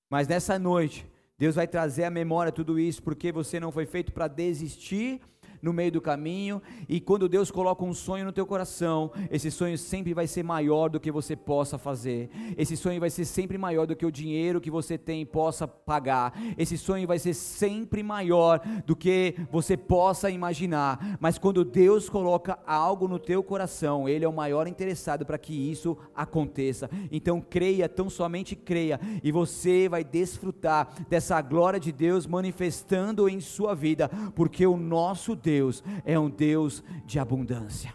Mas 0.09 0.27
nessa 0.27 0.57
noite, 0.57 1.05
Deus 1.37 1.55
vai 1.55 1.67
trazer 1.67 2.03
à 2.03 2.09
memória 2.09 2.51
tudo 2.51 2.79
isso, 2.79 3.01
porque 3.01 3.31
você 3.31 3.59
não 3.59 3.71
foi 3.71 3.85
feito 3.85 4.11
para 4.11 4.27
desistir 4.27 5.21
no 5.61 5.71
meio 5.71 5.91
do 5.91 6.01
caminho, 6.01 6.61
e 6.89 6.99
quando 6.99 7.29
Deus 7.29 7.51
coloca 7.51 7.83
um 7.83 7.93
sonho 7.93 8.25
no 8.25 8.31
teu 8.31 8.45
coração, 8.45 9.11
esse 9.29 9.51
sonho 9.51 9.77
sempre 9.77 10.13
vai 10.13 10.25
ser 10.25 10.43
maior 10.43 10.89
do 10.89 10.99
que 10.99 11.11
você 11.11 11.35
possa 11.35 11.77
fazer. 11.77 12.29
Esse 12.57 12.75
sonho 12.75 12.99
vai 12.99 13.09
ser 13.09 13.25
sempre 13.25 13.57
maior 13.57 13.85
do 13.85 13.95
que 13.95 14.05
o 14.05 14.11
dinheiro 14.11 14.59
que 14.59 14.71
você 14.71 14.97
tem 14.97 15.25
possa 15.25 15.67
pagar. 15.67 16.33
Esse 16.57 16.77
sonho 16.77 17.07
vai 17.07 17.19
ser 17.19 17.33
sempre 17.35 18.01
maior 18.01 18.59
do 18.85 18.95
que 18.95 19.35
você 19.51 19.77
possa 19.77 20.29
imaginar. 20.29 21.17
Mas 21.19 21.37
quando 21.37 21.63
Deus 21.63 22.09
coloca 22.09 22.57
algo 22.65 23.07
no 23.07 23.19
teu 23.19 23.43
coração, 23.43 24.09
ele 24.09 24.25
é 24.25 24.27
o 24.27 24.33
maior 24.33 24.67
interessado 24.67 25.25
para 25.25 25.37
que 25.37 25.53
isso 25.53 25.95
aconteça. 26.15 26.89
Então 27.11 27.39
creia, 27.39 27.87
tão 27.87 28.09
somente 28.09 28.55
creia, 28.55 28.99
e 29.23 29.31
você 29.31 29.87
vai 29.87 30.03
desfrutar 30.03 30.89
dessa 31.07 31.39
glória 31.41 31.79
de 31.79 31.91
Deus 31.91 32.25
manifestando 32.25 33.29
em 33.29 33.39
sua 33.39 33.75
vida, 33.75 34.09
porque 34.33 34.65
o 34.65 34.75
nosso 34.75 35.35
Deus 35.35 35.50
Deus 35.51 35.83
é 36.05 36.17
um 36.17 36.29
Deus 36.29 36.83
de 37.05 37.19
abundância. 37.19 37.93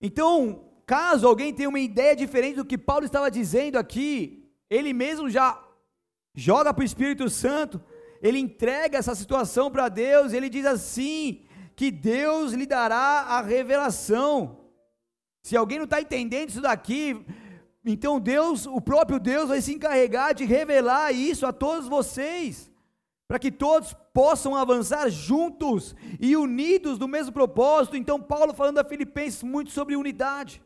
Então, 0.00 0.64
caso 0.86 1.26
alguém 1.26 1.52
tenha 1.52 1.68
uma 1.68 1.80
ideia 1.80 2.14
diferente 2.14 2.56
do 2.56 2.64
que 2.64 2.78
Paulo 2.78 3.04
estava 3.04 3.30
dizendo 3.30 3.76
aqui, 3.76 4.44
ele 4.70 4.92
mesmo 4.92 5.28
já 5.28 5.48
joga 6.34 6.72
para 6.72 6.82
o 6.82 6.90
Espírito 6.90 7.28
Santo, 7.28 7.82
ele 8.22 8.38
entrega 8.38 8.98
essa 8.98 9.14
situação 9.14 9.70
para 9.70 9.88
Deus, 9.88 10.32
ele 10.32 10.48
diz 10.48 10.66
assim: 10.66 11.44
que 11.78 11.90
Deus 11.90 12.52
lhe 12.52 12.66
dará 12.66 13.24
a 13.36 13.40
revelação. 13.40 14.58
Se 15.42 15.56
alguém 15.56 15.78
não 15.78 15.84
está 15.84 16.00
entendendo 16.00 16.48
isso 16.50 16.60
daqui, 16.60 17.24
então 17.84 18.20
Deus, 18.20 18.66
o 18.66 18.80
próprio 18.80 19.18
Deus, 19.18 19.48
vai 19.48 19.60
se 19.60 19.72
encarregar 19.74 20.34
de 20.34 20.44
revelar 20.44 21.12
isso 21.12 21.46
a 21.46 21.52
todos 21.52 21.88
vocês, 21.88 22.70
para 23.28 23.38
que 23.38 23.52
todos 23.52 23.94
possam 24.14 24.56
avançar 24.56 25.10
juntos 25.10 25.94
e 26.18 26.34
unidos 26.34 26.98
no 26.98 27.06
mesmo 27.06 27.30
propósito. 27.30 27.94
Então, 27.94 28.18
Paulo 28.20 28.54
falando 28.54 28.78
a 28.78 28.84
Filipenses 28.84 29.42
muito 29.42 29.70
sobre 29.70 29.94
unidade. 29.94 30.62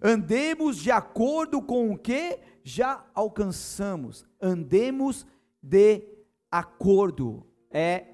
Andemos 0.00 0.76
de 0.76 0.92
acordo 0.92 1.60
com 1.60 1.90
o 1.90 1.98
que 1.98 2.38
já 2.62 3.04
alcançamos. 3.12 4.24
Andemos 4.40 5.26
de 5.60 6.04
acordo. 6.48 7.44
É 7.72 8.06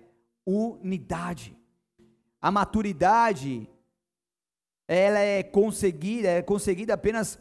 unidade. 0.46 1.54
A 2.40 2.50
maturidade 2.50 3.68
ela 4.88 5.18
é 5.18 5.42
conseguida, 5.42 6.28
é 6.28 6.42
conseguida 6.42 6.94
apenas 6.94 7.38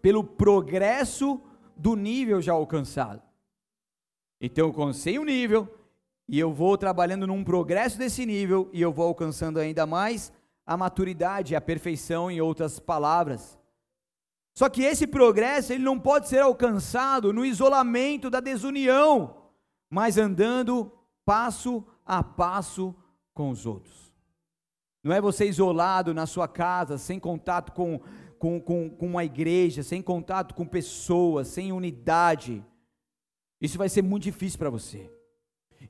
pelo 0.00 0.22
progresso 0.22 1.40
do 1.76 1.96
nível 1.96 2.40
já 2.40 2.52
alcançado. 2.52 3.22
Então 4.44 4.66
eu 4.66 4.68
alcancei 4.68 5.18
um 5.18 5.24
nível 5.24 5.66
e 6.28 6.38
eu 6.38 6.52
vou 6.52 6.76
trabalhando 6.76 7.26
num 7.26 7.42
progresso 7.42 7.96
desse 7.96 8.26
nível 8.26 8.68
e 8.74 8.82
eu 8.82 8.92
vou 8.92 9.06
alcançando 9.06 9.58
ainda 9.58 9.86
mais 9.86 10.30
a 10.66 10.76
maturidade, 10.76 11.56
a 11.56 11.62
perfeição 11.62 12.30
em 12.30 12.42
outras 12.42 12.78
palavras. 12.78 13.58
Só 14.54 14.68
que 14.68 14.82
esse 14.82 15.06
progresso 15.06 15.72
ele 15.72 15.82
não 15.82 15.98
pode 15.98 16.28
ser 16.28 16.40
alcançado 16.40 17.32
no 17.32 17.42
isolamento 17.42 18.28
da 18.28 18.38
desunião, 18.38 19.34
mas 19.88 20.18
andando 20.18 20.92
passo 21.24 21.82
a 22.04 22.22
passo 22.22 22.94
com 23.32 23.48
os 23.48 23.64
outros. 23.64 24.12
Não 25.02 25.12
é 25.12 25.22
você 25.22 25.46
isolado 25.46 26.12
na 26.12 26.26
sua 26.26 26.46
casa, 26.46 26.98
sem 26.98 27.18
contato 27.18 27.72
com, 27.72 27.98
com, 28.38 28.60
com, 28.60 28.90
com 28.90 29.06
uma 29.06 29.24
igreja, 29.24 29.82
sem 29.82 30.02
contato 30.02 30.54
com 30.54 30.66
pessoas, 30.66 31.48
sem 31.48 31.72
unidade. 31.72 32.62
Isso 33.60 33.78
vai 33.78 33.88
ser 33.88 34.02
muito 34.02 34.24
difícil 34.24 34.58
para 34.58 34.70
você. 34.70 35.10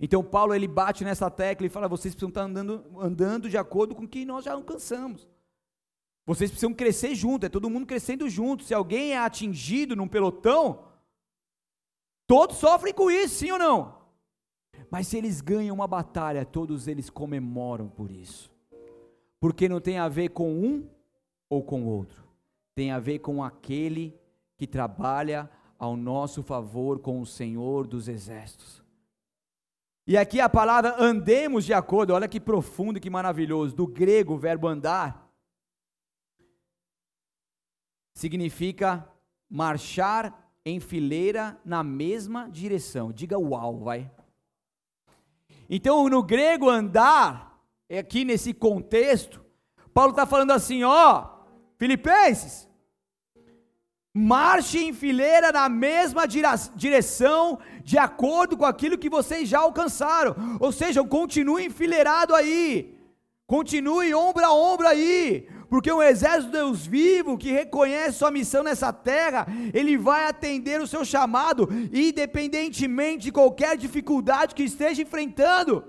Então 0.00 0.22
Paulo 0.22 0.54
ele 0.54 0.68
bate 0.68 1.04
nessa 1.04 1.30
tecla 1.30 1.66
e 1.66 1.70
fala: 1.70 1.88
vocês 1.88 2.14
precisam 2.14 2.28
estar 2.28 2.42
andando, 2.42 2.84
andando 2.98 3.48
de 3.48 3.56
acordo 3.56 3.94
com 3.94 4.04
o 4.04 4.08
que 4.08 4.24
nós 4.24 4.44
já 4.44 4.52
alcançamos. 4.52 5.28
Vocês 6.26 6.50
precisam 6.50 6.72
crescer 6.72 7.14
junto, 7.14 7.46
é 7.46 7.48
todo 7.48 7.70
mundo 7.70 7.86
crescendo 7.86 8.28
junto. 8.28 8.64
Se 8.64 8.72
alguém 8.72 9.12
é 9.12 9.18
atingido 9.18 9.94
num 9.94 10.08
pelotão, 10.08 10.84
todos 12.26 12.56
sofrem 12.56 12.94
com 12.94 13.10
isso, 13.10 13.34
sim 13.34 13.50
ou 13.50 13.58
não? 13.58 14.02
Mas 14.90 15.06
se 15.06 15.16
eles 15.16 15.40
ganham 15.40 15.74
uma 15.74 15.86
batalha, 15.86 16.44
todos 16.44 16.88
eles 16.88 17.10
comemoram 17.10 17.88
por 17.88 18.10
isso 18.10 18.54
porque 19.44 19.68
não 19.68 19.78
tem 19.78 19.98
a 19.98 20.08
ver 20.08 20.30
com 20.30 20.50
um 20.54 20.88
ou 21.50 21.62
com 21.62 21.84
outro, 21.84 22.24
tem 22.74 22.90
a 22.90 22.98
ver 22.98 23.18
com 23.18 23.44
aquele 23.44 24.18
que 24.56 24.66
trabalha 24.66 25.50
ao 25.78 25.96
nosso 25.96 26.42
favor 26.42 26.98
com 26.98 27.20
o 27.20 27.26
Senhor 27.26 27.86
dos 27.86 28.08
Exércitos. 28.08 28.82
E 30.06 30.16
aqui 30.16 30.40
a 30.40 30.48
palavra 30.48 30.94
andemos 30.98 31.64
de 31.64 31.72
acordo, 31.72 32.12
olha 32.12 32.28
que 32.28 32.38
profundo 32.38 33.00
que 33.00 33.08
maravilhoso, 33.08 33.74
do 33.74 33.86
grego 33.86 34.34
o 34.34 34.38
verbo 34.38 34.68
andar 34.68 35.24
significa 38.14 39.08
marchar 39.48 40.52
em 40.64 40.78
fileira 40.80 41.58
na 41.64 41.82
mesma 41.82 42.48
direção. 42.50 43.12
Diga 43.12 43.38
uau, 43.38 43.78
vai. 43.78 44.10
Então, 45.68 46.08
no 46.08 46.22
grego 46.22 46.68
andar 46.68 47.58
é 47.88 47.98
aqui 47.98 48.24
nesse 48.24 48.52
contexto, 48.52 49.44
Paulo 49.92 50.10
está 50.10 50.26
falando 50.26 50.50
assim: 50.50 50.82
ó, 50.82 51.38
Filipenses, 51.76 52.68
marche 54.16 54.78
em 54.78 54.92
fileira 54.92 55.50
na 55.50 55.68
mesma 55.68 56.24
direção, 56.24 57.58
de 57.82 57.98
acordo 57.98 58.56
com 58.56 58.64
aquilo 58.64 58.96
que 58.96 59.10
vocês 59.10 59.48
já 59.48 59.58
alcançaram. 59.58 60.36
Ou 60.60 60.70
seja, 60.70 61.02
continue 61.02 61.66
enfileirado 61.66 62.32
aí, 62.32 62.96
continue 63.44 64.14
ombro 64.14 64.44
a 64.44 64.52
ombro 64.52 64.86
aí, 64.86 65.48
porque 65.68 65.90
o 65.90 66.00
exército 66.00 66.46
de 66.46 66.52
Deus 66.52 66.86
vivo, 66.86 67.36
que 67.36 67.50
reconhece 67.50 68.18
sua 68.18 68.30
missão 68.30 68.62
nessa 68.62 68.92
terra, 68.92 69.48
ele 69.72 69.98
vai 69.98 70.26
atender 70.26 70.80
o 70.80 70.86
seu 70.86 71.04
chamado, 71.04 71.68
independentemente 71.92 73.24
de 73.24 73.32
qualquer 73.32 73.76
dificuldade 73.76 74.54
que 74.54 74.62
esteja 74.62 75.02
enfrentando. 75.02 75.84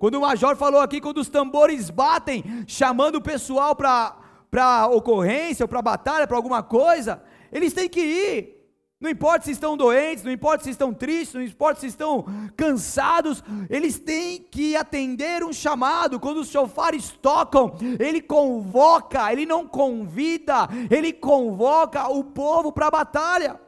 Quando 0.00 0.16
o 0.16 0.22
major 0.22 0.56
falou 0.56 0.80
aqui, 0.80 1.00
quando 1.00 1.18
os 1.18 1.28
tambores 1.28 1.88
batem, 1.88 2.64
chamando 2.66 3.16
o 3.16 3.22
pessoal 3.22 3.76
para 3.76 4.88
ocorrência, 4.88 5.62
ou 5.62 5.68
para 5.68 5.80
batalha, 5.80 6.26
para 6.26 6.36
alguma 6.36 6.60
coisa, 6.60 7.22
eles 7.52 7.72
têm 7.72 7.88
que 7.88 8.00
ir. 8.00 8.62
Não 9.02 9.10
importa 9.10 9.46
se 9.46 9.50
estão 9.50 9.76
doentes, 9.76 10.22
não 10.22 10.30
importa 10.30 10.62
se 10.62 10.70
estão 10.70 10.94
tristes, 10.94 11.34
não 11.34 11.42
importa 11.42 11.80
se 11.80 11.88
estão 11.88 12.24
cansados, 12.56 13.42
eles 13.68 13.98
têm 13.98 14.40
que 14.40 14.76
atender 14.76 15.42
um 15.42 15.52
chamado. 15.52 16.20
Quando 16.20 16.38
os 16.38 16.48
chofares 16.48 17.10
tocam, 17.10 17.74
ele 17.98 18.20
convoca, 18.20 19.32
ele 19.32 19.44
não 19.44 19.66
convida, 19.66 20.68
ele 20.88 21.12
convoca 21.12 22.08
o 22.08 22.22
povo 22.22 22.70
para 22.70 22.86
a 22.86 22.90
batalha. 22.92 23.60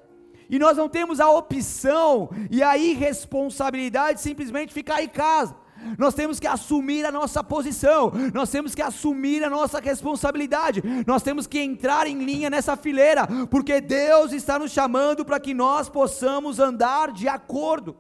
E 0.49 0.57
nós 0.57 0.77
não 0.77 0.89
temos 0.89 1.19
a 1.19 1.29
opção 1.29 2.31
e 2.49 2.63
a 2.63 2.79
irresponsabilidade 2.79 4.19
de 4.19 4.23
simplesmente 4.23 4.73
ficar 4.73 5.03
em 5.03 5.09
casa 5.09 5.57
nós 5.99 6.15
temos 6.15 6.41
que 6.41 6.47
assumir 6.47 7.05
a 7.05 7.13
nossa 7.13 7.43
posição, 7.43 8.13
nós 8.33 8.51
temos 8.51 8.75
que 8.75 8.83
assumir 8.83 9.43
a 9.45 9.51
nossa 9.51 9.81
responsabilidade, 9.81 10.83
nós 11.07 11.23
temos 11.23 11.47
que 11.47 11.59
entrar 11.59 12.07
em 12.07 12.25
linha 12.25 12.51
nessa 12.51 12.77
fileira, 12.77 13.27
porque 13.51 13.81
Deus 13.81 14.33
está 14.33 14.59
nos 14.59 14.73
chamando 14.73 15.25
para 15.25 15.41
que 15.41 15.55
nós 15.55 15.89
possamos 15.89 16.59
andar 16.59 17.13
de 17.13 17.29
acordo, 17.29 17.97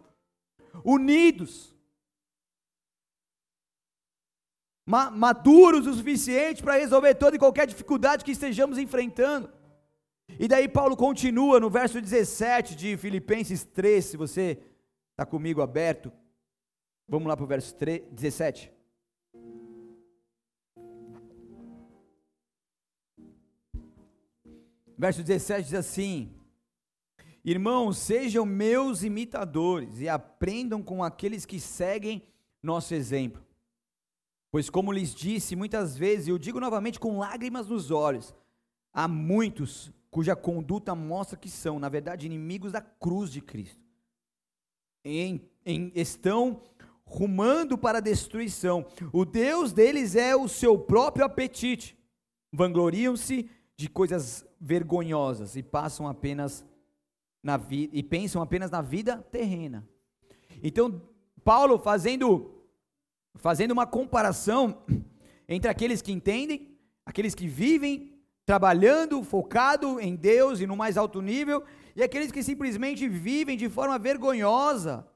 unidos, 0.85 1.75
maduros 4.87 5.87
o 5.87 5.95
suficiente 5.95 6.63
para 6.63 6.75
resolver 6.75 7.15
toda 7.15 7.37
e 7.37 7.39
qualquer 7.39 7.67
dificuldade 7.67 8.25
que 8.25 8.33
estejamos 8.33 8.79
enfrentando. 8.79 9.51
E 10.39 10.49
daí 10.49 10.69
Paulo 10.69 10.97
continua 10.97 11.61
no 11.61 11.71
verso 11.71 12.01
17 12.01 12.75
de 12.75 12.97
Filipenses 12.97 13.65
3, 13.65 14.05
se 14.05 14.17
você 14.17 14.59
está 15.13 15.25
comigo 15.25 15.63
aberto. 15.63 16.13
Vamos 17.07 17.29
lá 17.29 17.37
para 17.37 17.45
o 17.45 17.49
verso 17.49 17.75
3, 17.77 18.03
17. 18.11 18.73
Verso 24.97 25.23
17 25.23 25.65
diz 25.65 25.75
assim: 25.75 26.33
Irmãos, 27.45 27.99
sejam 27.99 28.47
meus 28.47 29.03
imitadores 29.03 30.01
e 30.01 30.09
aprendam 30.09 30.83
com 30.83 31.05
aqueles 31.05 31.45
que 31.45 31.61
seguem 31.61 32.23
nosso 32.63 32.95
exemplo. 32.95 33.45
Pois, 34.51 34.71
como 34.71 34.93
lhes 34.93 35.15
disse 35.15 35.57
muitas 35.57 35.97
vezes, 35.97 36.27
e 36.29 36.31
eu 36.31 36.39
digo 36.39 36.61
novamente 36.61 36.99
com 37.01 37.19
lágrimas 37.19 37.69
nos 37.69 37.91
olhos, 37.91 38.35
há 38.93 39.07
muitos 39.09 39.93
cuja 40.11 40.37
conduta 40.37 40.95
mostra 40.95 41.37
que 41.37 41.51
são, 41.51 41.81
na 41.81 41.89
verdade, 41.89 42.25
inimigos 42.25 42.71
da 42.71 42.81
cruz 42.81 43.31
de 43.31 43.41
Cristo. 43.41 43.83
Em, 45.05 45.51
em, 45.67 45.91
estão 45.93 46.63
rumando 47.07 47.77
para 47.77 47.99
a 47.99 48.01
destruição. 48.01 48.87
O 49.13 49.25
Deus 49.25 49.73
deles 49.73 50.17
é 50.17 50.35
o 50.35 50.49
seu 50.49 50.79
próprio 50.79 51.25
apetite. 51.25 51.97
Vangloriam-se 52.53 53.49
de 53.77 53.89
coisas 53.89 54.47
vergonhosas 54.61 55.57
e 55.57 55.63
passam 55.63 56.07
apenas 56.07 56.65
na 57.43 57.57
vida 57.57 57.91
e 57.95 58.03
pensam 58.03 58.41
apenas 58.41 58.71
na 58.71 58.81
vida 58.81 59.19
terrena. 59.31 59.87
Então, 60.63 61.03
Paulo 61.45 61.79
fazendo 61.79 62.51
fazendo 63.37 63.73
uma 63.73 63.87
comparação 63.87 64.83
entre 65.49 65.69
aqueles 65.69 66.01
que 66.01 66.13
entendem, 66.13 66.79
aqueles 67.05 67.35
que 67.35 67.49
vivem 67.49 68.15
trabalhando, 68.47 69.23
focado 69.23 70.01
em 70.01 70.15
Deus 70.15 70.61
e 70.61 70.67
no 70.67 70.77
mais 70.77 70.97
alto 70.97 71.21
nível, 71.21 71.65
e 71.97 72.03
aqueles 72.03 72.31
que 72.31 72.43
simplesmente 72.43 73.09
vivem 73.09 73.57
de 73.57 73.69
forma 73.69 73.99
vergonhosa, 73.99 75.07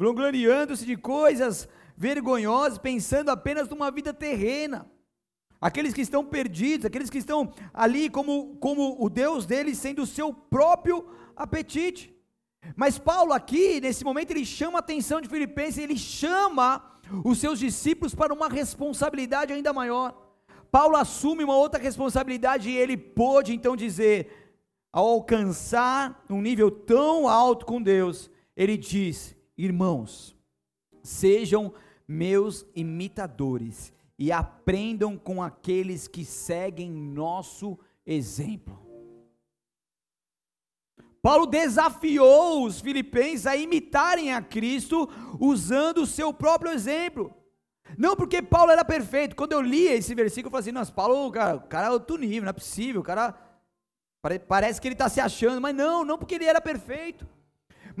vangloriando-se 0.00 0.86
de 0.86 0.96
coisas 0.96 1.68
vergonhosas, 1.94 2.78
pensando 2.78 3.28
apenas 3.28 3.68
numa 3.68 3.90
vida 3.90 4.14
terrena. 4.14 4.90
Aqueles 5.60 5.92
que 5.92 6.00
estão 6.00 6.24
perdidos, 6.24 6.86
aqueles 6.86 7.10
que 7.10 7.18
estão 7.18 7.52
ali 7.72 8.08
como, 8.08 8.56
como 8.56 8.96
o 8.98 9.10
Deus 9.10 9.44
deles 9.44 9.76
sendo 9.76 10.00
o 10.00 10.06
seu 10.06 10.32
próprio 10.32 11.06
apetite. 11.36 12.16
Mas 12.74 12.98
Paulo 12.98 13.34
aqui, 13.34 13.78
nesse 13.78 14.02
momento, 14.02 14.30
ele 14.30 14.46
chama 14.46 14.78
a 14.78 14.80
atenção 14.80 15.20
de 15.20 15.28
Filipenses, 15.28 15.76
ele 15.76 15.98
chama 15.98 16.82
os 17.22 17.38
seus 17.38 17.58
discípulos 17.58 18.14
para 18.14 18.32
uma 18.32 18.48
responsabilidade 18.48 19.52
ainda 19.52 19.70
maior. 19.70 20.16
Paulo 20.70 20.96
assume 20.96 21.44
uma 21.44 21.56
outra 21.56 21.78
responsabilidade 21.78 22.70
e 22.70 22.76
ele 22.76 22.96
pôde 22.96 23.52
então 23.52 23.76
dizer, 23.76 24.54
ao 24.90 25.06
alcançar 25.06 26.24
um 26.30 26.40
nível 26.40 26.70
tão 26.70 27.28
alto 27.28 27.66
com 27.66 27.82
Deus, 27.82 28.30
ele 28.56 28.78
diz: 28.78 29.36
irmãos, 29.64 30.36
sejam 31.02 31.72
meus 32.06 32.66
imitadores 32.74 33.92
e 34.18 34.30
aprendam 34.32 35.16
com 35.16 35.42
aqueles 35.42 36.06
que 36.08 36.24
seguem 36.24 36.90
nosso 36.90 37.78
exemplo. 38.04 38.78
Paulo 41.22 41.46
desafiou 41.46 42.64
os 42.64 42.80
filipenses 42.80 43.46
a 43.46 43.56
imitarem 43.56 44.32
a 44.32 44.40
Cristo 44.40 45.08
usando 45.38 45.98
o 45.98 46.06
seu 46.06 46.32
próprio 46.32 46.72
exemplo. 46.72 47.34
Não 47.98 48.16
porque 48.16 48.40
Paulo 48.40 48.70
era 48.70 48.84
perfeito. 48.84 49.36
Quando 49.36 49.52
eu 49.52 49.60
li 49.60 49.86
esse 49.86 50.14
versículo, 50.14 50.46
eu 50.46 50.50
falei 50.50 50.62
assim: 50.62 50.72
nossa, 50.72 50.92
Paulo, 50.92 51.30
cara, 51.30 51.56
o 51.56 51.60
cara 51.60 51.88
é 51.88 51.90
outro 51.90 52.16
nível, 52.16 52.42
não 52.42 52.50
é 52.50 52.54
possível. 52.54 53.00
O 53.00 53.04
cara 53.04 53.34
parece 54.46 54.80
que 54.80 54.88
ele 54.88 54.94
está 54.94 55.08
se 55.08 55.20
achando, 55.20 55.60
mas 55.60 55.74
não, 55.74 56.04
não 56.04 56.18
porque 56.18 56.34
ele 56.34 56.44
era 56.44 56.60
perfeito, 56.60 57.26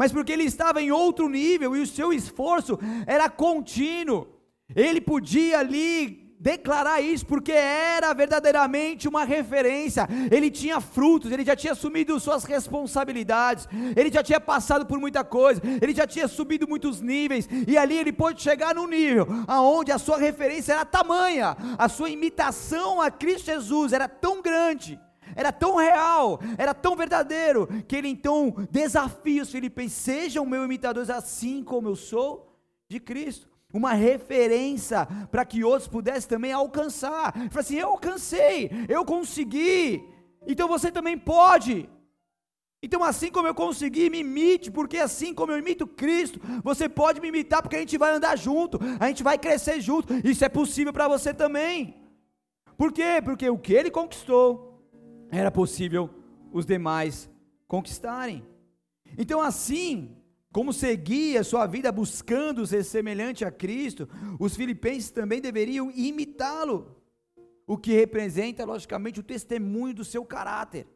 mas 0.00 0.10
porque 0.10 0.32
ele 0.32 0.44
estava 0.44 0.80
em 0.80 0.90
outro 0.90 1.28
nível 1.28 1.76
e 1.76 1.82
o 1.82 1.86
seu 1.86 2.10
esforço 2.10 2.78
era 3.06 3.28
contínuo. 3.28 4.28
Ele 4.74 4.98
podia 4.98 5.58
ali 5.58 6.34
declarar 6.40 7.02
isso, 7.02 7.26
porque 7.26 7.52
era 7.52 8.14
verdadeiramente 8.14 9.06
uma 9.06 9.24
referência. 9.24 10.08
Ele 10.30 10.50
tinha 10.50 10.80
frutos, 10.80 11.30
ele 11.30 11.44
já 11.44 11.54
tinha 11.54 11.74
assumido 11.74 12.18
suas 12.18 12.44
responsabilidades, 12.44 13.68
ele 13.94 14.10
já 14.10 14.22
tinha 14.22 14.40
passado 14.40 14.86
por 14.86 14.98
muita 14.98 15.22
coisa, 15.22 15.60
ele 15.82 15.92
já 15.92 16.06
tinha 16.06 16.26
subido 16.26 16.66
muitos 16.66 17.02
níveis, 17.02 17.46
e 17.68 17.76
ali 17.76 17.98
ele 17.98 18.10
pôde 18.10 18.40
chegar 18.40 18.74
num 18.74 18.86
nível 18.86 19.26
aonde 19.46 19.92
a 19.92 19.98
sua 19.98 20.16
referência 20.16 20.72
era 20.72 20.86
tamanha, 20.86 21.54
a 21.76 21.90
sua 21.90 22.08
imitação 22.08 23.02
a 23.02 23.10
Cristo 23.10 23.44
Jesus 23.44 23.92
era 23.92 24.08
tão 24.08 24.40
grande. 24.40 24.98
Era 25.34 25.52
tão 25.52 25.76
real, 25.76 26.40
era 26.58 26.74
tão 26.74 26.96
verdadeiro, 26.96 27.66
que 27.86 27.96
ele 27.96 28.08
então 28.08 28.54
desafia 28.70 29.42
os 29.42 29.50
filipenses: 29.50 29.98
sejam 29.98 30.46
meus 30.46 30.64
imitadores, 30.64 31.10
assim 31.10 31.62
como 31.62 31.88
eu 31.88 31.96
sou 31.96 32.56
de 32.88 32.98
Cristo 32.98 33.48
uma 33.72 33.92
referência 33.92 35.06
para 35.30 35.44
que 35.44 35.62
outros 35.62 35.88
pudessem 35.88 36.28
também 36.28 36.52
alcançar. 36.52 37.32
Fala 37.50 37.60
assim: 37.60 37.76
eu 37.76 37.88
alcancei, 37.88 38.70
eu 38.88 39.04
consegui, 39.04 40.04
então 40.46 40.68
você 40.68 40.90
também 40.90 41.16
pode. 41.16 41.88
Então, 42.82 43.04
assim 43.04 43.30
como 43.30 43.46
eu 43.46 43.54
consegui, 43.54 44.08
me 44.08 44.20
imite, 44.20 44.70
porque 44.70 44.96
assim 44.96 45.34
como 45.34 45.52
eu 45.52 45.58
imito 45.58 45.86
Cristo, 45.86 46.40
você 46.64 46.88
pode 46.88 47.20
me 47.20 47.28
imitar, 47.28 47.60
porque 47.60 47.76
a 47.76 47.80
gente 47.80 47.98
vai 47.98 48.14
andar 48.14 48.36
junto, 48.38 48.78
a 48.98 49.06
gente 49.06 49.22
vai 49.22 49.36
crescer 49.36 49.82
junto. 49.82 50.14
Isso 50.26 50.44
é 50.44 50.48
possível 50.48 50.92
para 50.92 51.06
você 51.06 51.34
também. 51.34 51.94
Por 52.78 52.90
quê? 52.90 53.20
Porque 53.22 53.48
o 53.50 53.58
que 53.58 53.74
ele 53.74 53.90
conquistou 53.90 54.69
era 55.30 55.50
possível 55.50 56.10
os 56.52 56.66
demais 56.66 57.30
conquistarem. 57.66 58.44
Então, 59.16 59.40
assim, 59.40 60.16
como 60.52 60.72
seguia 60.72 61.44
sua 61.44 61.66
vida 61.66 61.92
buscando 61.92 62.66
ser 62.66 62.82
semelhante 62.84 63.44
a 63.44 63.50
Cristo, 63.50 64.08
os 64.38 64.56
filipenses 64.56 65.10
também 65.10 65.40
deveriam 65.40 65.90
imitá-lo, 65.90 66.96
o 67.66 67.78
que 67.78 67.92
representa, 67.92 68.64
logicamente, 68.64 69.20
o 69.20 69.24
testemunho 69.24 69.94
do 69.94 70.04
seu 70.04 70.24
caráter. 70.24 70.86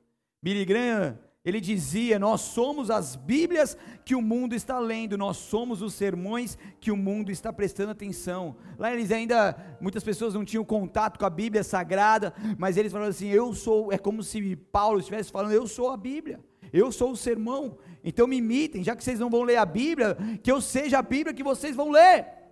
Billy 0.43 0.65
Graham, 0.65 1.19
ele 1.45 1.61
dizia: 1.61 2.19
Nós 2.19 2.41
somos 2.41 2.91
as 2.91 3.17
Bíblias 3.17 3.77
que 4.05 4.15
o 4.15 4.23
mundo 4.23 4.55
está 4.55 4.79
lendo, 4.79 5.19
nós 5.19 5.37
somos 5.37 5.83
os 5.83 5.93
sermões 5.93 6.57
que 6.81 6.91
o 6.91 6.97
mundo 6.97 7.31
está 7.31 7.53
prestando 7.53 7.91
atenção. 7.91 8.57
Lá 8.79 8.93
eles 8.93 9.13
ainda, 9.13 9.55
muitas 9.81 10.03
pessoas 10.03 10.33
não 10.33 10.45
tinham 10.45 10.65
contato 10.65 11.19
com 11.19 11.27
a 11.27 11.31
Bíblia 11.31 11.63
Sagrada, 11.63 12.33
mas 12.57 12.77
eles 12.77 12.91
falaram 12.91 13.11
assim: 13.11 13.29
Eu 13.29 13.53
sou, 13.53 13.93
é 13.93 13.99
como 13.99 14.23
se 14.23 14.57
Paulo 14.57 15.01
estivesse 15.01 15.31
falando: 15.31 15.53
Eu 15.53 15.67
sou 15.67 15.91
a 15.91 15.97
Bíblia, 15.97 16.41
eu 16.73 16.91
sou 16.91 17.11
o 17.11 17.17
sermão, 17.17 17.77
então 18.03 18.27
me 18.27 18.39
imitem, 18.39 18.83
já 18.83 18.97
que 18.97 19.05
vocês 19.05 19.21
não 19.21 19.29
vão 19.29 19.43
ler 19.43 19.57
a 19.57 19.67
Bíblia, 19.67 20.17
que 20.43 20.51
eu 20.51 20.63
seja 20.63 20.99
a 20.99 21.03
Bíblia 21.03 21.35
que 21.35 21.43
vocês 21.43 21.77
vão 21.77 21.91
ler. 21.91 22.44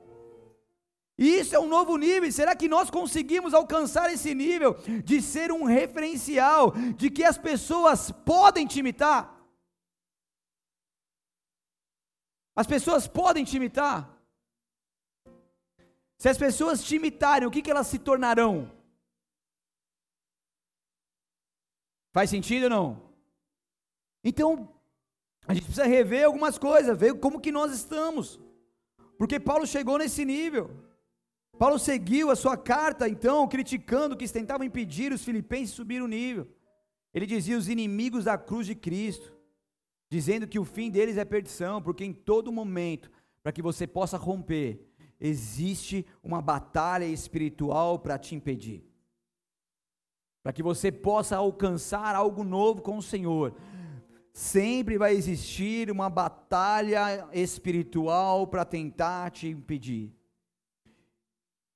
Isso 1.19 1.55
é 1.55 1.59
um 1.59 1.69
novo 1.69 1.97
nível. 1.97 2.31
Será 2.33 2.57
que 2.57 2.69
nós 2.69 2.91
conseguimos 2.91 3.55
alcançar 3.55 4.13
esse 4.13 4.35
nível 4.35 4.75
de 5.05 5.21
ser 5.21 5.53
um 5.53 5.65
referencial, 5.65 6.73
de 6.97 7.11
que 7.11 7.23
as 7.23 7.37
pessoas 7.37 8.11
podem 8.11 8.67
te 8.67 8.81
imitar? 8.81 9.39
As 12.55 12.67
pessoas 12.67 13.07
podem 13.07 13.45
te 13.45 13.57
imitar? 13.57 14.09
Se 16.19 16.29
as 16.29 16.39
pessoas 16.39 16.85
te 16.85 16.97
imitarem, 16.97 17.49
o 17.49 17.51
que, 17.51 17.63
que 17.63 17.71
elas 17.71 17.87
se 17.87 17.99
tornarão? 17.99 18.71
Faz 22.13 22.31
sentido 22.31 22.65
ou 22.65 22.71
não? 22.71 23.13
Então, 24.23 24.73
a 25.47 25.55
gente 25.55 25.65
precisa 25.65 25.85
rever 25.85 26.25
algumas 26.25 26.59
coisas, 26.59 26.97
ver 26.97 27.19
como 27.19 27.41
que 27.41 27.51
nós 27.51 27.73
estamos. 27.73 28.39
Porque 29.19 29.41
Paulo 29.41 29.67
chegou 29.67 29.99
nesse 29.99 30.25
nível. 30.25 30.92
Paulo 31.59 31.79
seguiu 31.79 32.31
a 32.31 32.37
sua 32.37 32.57
carta, 32.57 33.09
então, 33.09 33.47
criticando 33.47 34.17
que 34.17 34.29
tentavam 34.29 34.67
impedir 34.67 35.13
os 35.13 35.25
filipenses 35.25 35.75
subir 35.75 36.03
o 36.03 36.09
nível. 36.09 36.49
Ele 37.15 37.27
dizia 37.27 37.59
os 37.59 37.69
inimigos 37.69 38.25
da 38.25 38.39
cruz 38.39 38.67
de 38.67 38.75
Cristo, 38.75 39.33
dizendo 40.11 40.47
que 40.47 40.59
o 40.59 40.65
fim 40.65 40.91
deles 40.91 41.17
é 41.17 41.25
perdição, 41.25 41.81
porque 41.81 42.05
em 42.05 42.13
todo 42.13 42.51
momento, 42.51 43.11
para 43.43 43.53
que 43.53 43.63
você 43.63 43.87
possa 43.87 44.17
romper, 44.17 44.81
existe 45.21 46.05
uma 46.23 46.43
batalha 46.43 47.05
espiritual 47.05 47.99
para 47.99 48.19
te 48.19 48.35
impedir. 48.35 48.85
Para 50.43 50.53
que 50.53 50.63
você 50.63 50.91
possa 50.91 51.37
alcançar 51.37 52.17
algo 52.17 52.43
novo 52.43 52.83
com 52.83 52.99
o 52.99 53.03
Senhor, 53.03 53.55
sempre 54.33 54.99
vai 54.99 55.15
existir 55.15 55.91
uma 55.91 56.11
batalha 56.11 57.29
espiritual 57.33 58.47
para 58.49 58.65
tentar 58.65 59.31
te 59.31 59.49
impedir. 59.49 60.13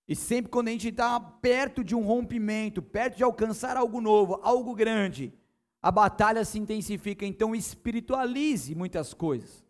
E 0.09 0.15
sempre 0.15 0.51
quando 0.51 0.69
a 0.69 0.71
gente 0.71 0.89
está 0.89 1.19
perto 1.19 1.83
de 1.83 1.95
um 1.95 2.03
rompimento, 2.03 2.81
perto 2.81 3.17
de 3.17 3.25
alcançar 3.25 3.77
algo 3.77 4.01
novo, 4.01 4.39
algo 4.43 4.75
grande, 4.75 5.33
a 5.83 5.91
batalha 5.91 6.45
se 6.45 6.59
intensifica. 6.59 7.27
Então 7.27 7.55
espiritualize 7.55 8.75
muitas 8.75 9.13
coisas. 9.13 9.65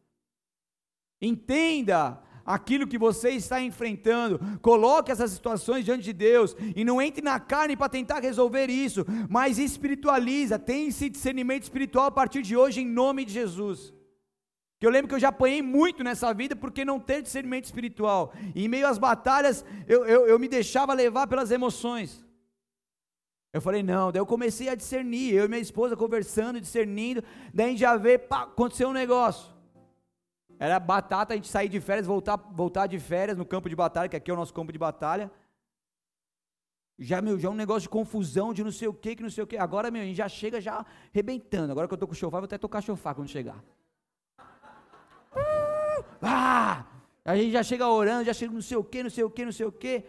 Entenda 1.20 2.22
aquilo 2.44 2.86
que 2.86 2.96
você 2.96 3.30
está 3.30 3.60
enfrentando, 3.60 4.38
coloque 4.62 5.10
essas 5.10 5.32
situações 5.32 5.84
diante 5.84 6.04
de 6.04 6.12
Deus 6.12 6.54
e 6.76 6.84
não 6.84 7.02
entre 7.02 7.20
na 7.20 7.40
carne 7.40 7.76
para 7.76 7.88
tentar 7.88 8.20
resolver 8.20 8.70
isso, 8.70 9.04
mas 9.28 9.58
espiritualiza, 9.58 10.56
tem 10.56 10.88
esse 10.88 11.08
discernimento 11.08 11.64
espiritual 11.64 12.06
a 12.06 12.10
partir 12.10 12.42
de 12.42 12.56
hoje 12.56 12.82
em 12.82 12.86
nome 12.86 13.24
de 13.24 13.32
Jesus. 13.32 13.95
Que 14.78 14.86
eu 14.86 14.90
lembro 14.90 15.08
que 15.08 15.14
eu 15.14 15.20
já 15.20 15.28
apanhei 15.28 15.62
muito 15.62 16.04
nessa 16.04 16.32
vida 16.34 16.54
porque 16.54 16.84
não 16.84 17.00
ter 17.00 17.22
discernimento 17.22 17.64
espiritual. 17.64 18.32
E 18.54 18.64
em 18.64 18.68
meio 18.68 18.86
às 18.86 18.98
batalhas, 18.98 19.64
eu, 19.86 20.04
eu, 20.04 20.26
eu 20.26 20.38
me 20.38 20.48
deixava 20.48 20.92
levar 20.92 21.26
pelas 21.26 21.50
emoções. 21.50 22.24
Eu 23.52 23.60
falei, 23.62 23.82
não, 23.82 24.12
daí 24.12 24.20
eu 24.20 24.26
comecei 24.26 24.68
a 24.68 24.74
discernir, 24.74 25.32
eu 25.32 25.46
e 25.46 25.48
minha 25.48 25.60
esposa 25.60 25.96
conversando, 25.96 26.60
discernindo, 26.60 27.24
daí 27.54 27.66
a 27.66 27.68
gente 27.70 27.78
já 27.78 27.96
vê, 27.96 28.18
pá, 28.18 28.42
aconteceu 28.42 28.90
um 28.90 28.92
negócio. 28.92 29.50
Era 30.58 30.78
batata, 30.78 31.32
a 31.32 31.36
gente 31.36 31.48
sair 31.48 31.68
de 31.68 31.80
férias, 31.80 32.06
voltar, 32.06 32.36
voltar 32.36 32.86
de 32.86 32.98
férias 32.98 33.38
no 33.38 33.46
campo 33.46 33.70
de 33.70 33.76
batalha, 33.76 34.10
que 34.10 34.16
aqui 34.16 34.30
é 34.30 34.34
o 34.34 34.36
nosso 34.36 34.52
campo 34.52 34.72
de 34.72 34.78
batalha. 34.78 35.30
Já, 36.98 37.20
meu, 37.20 37.38
já 37.38 37.48
é 37.48 37.50
um 37.50 37.54
negócio 37.54 37.82
de 37.82 37.88
confusão, 37.88 38.52
de 38.52 38.64
não 38.64 38.72
sei 38.72 38.88
o 38.88 38.94
que, 38.94 39.16
que 39.16 39.22
não 39.22 39.30
sei 39.30 39.44
o 39.44 39.46
que. 39.46 39.56
Agora, 39.56 39.90
meu, 39.90 40.02
a 40.02 40.04
gente 40.04 40.16
já 40.16 40.28
chega 40.28 40.60
já 40.60 40.84
arrebentando. 41.12 41.72
Agora 41.72 41.88
que 41.88 41.94
eu 41.94 41.98
tô 41.98 42.06
com 42.06 42.14
o 42.14 42.16
chofar, 42.16 42.40
vou 42.40 42.46
até 42.46 42.56
tocar 42.58 42.82
chofar 42.82 43.14
quando 43.14 43.28
chegar. 43.28 43.62
Ah! 46.26 46.84
A 47.24 47.36
gente 47.36 47.52
já 47.52 47.62
chega 47.62 47.88
orando, 47.88 48.24
já 48.24 48.32
chega 48.32 48.52
não 48.52 48.60
sei 48.60 48.76
o 48.76 48.84
que, 48.84 49.02
não 49.02 49.10
sei 49.10 49.24
o 49.24 49.30
que, 49.30 49.44
não 49.44 49.52
sei 49.52 49.66
o 49.66 49.72
que. 49.72 50.04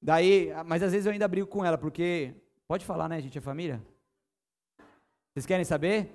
Daí, 0.00 0.50
mas 0.64 0.82
às 0.82 0.92
vezes 0.92 1.06
eu 1.06 1.12
ainda 1.12 1.26
brigo 1.26 1.46
com 1.46 1.64
ela, 1.64 1.78
porque. 1.78 2.34
Pode 2.68 2.84
falar, 2.84 3.08
né, 3.08 3.20
gente? 3.20 3.38
É 3.38 3.40
família? 3.40 3.80
Vocês 5.32 5.46
querem 5.46 5.64
saber? 5.64 6.12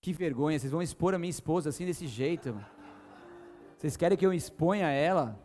Que 0.00 0.12
vergonha, 0.12 0.58
vocês 0.58 0.72
vão 0.72 0.82
expor 0.82 1.14
a 1.14 1.18
minha 1.18 1.30
esposa 1.30 1.68
assim 1.68 1.84
desse 1.84 2.06
jeito. 2.06 2.56
Vocês 3.76 3.96
querem 3.96 4.16
que 4.16 4.24
eu 4.24 4.32
exponha 4.32 4.88
ela? 4.88 5.38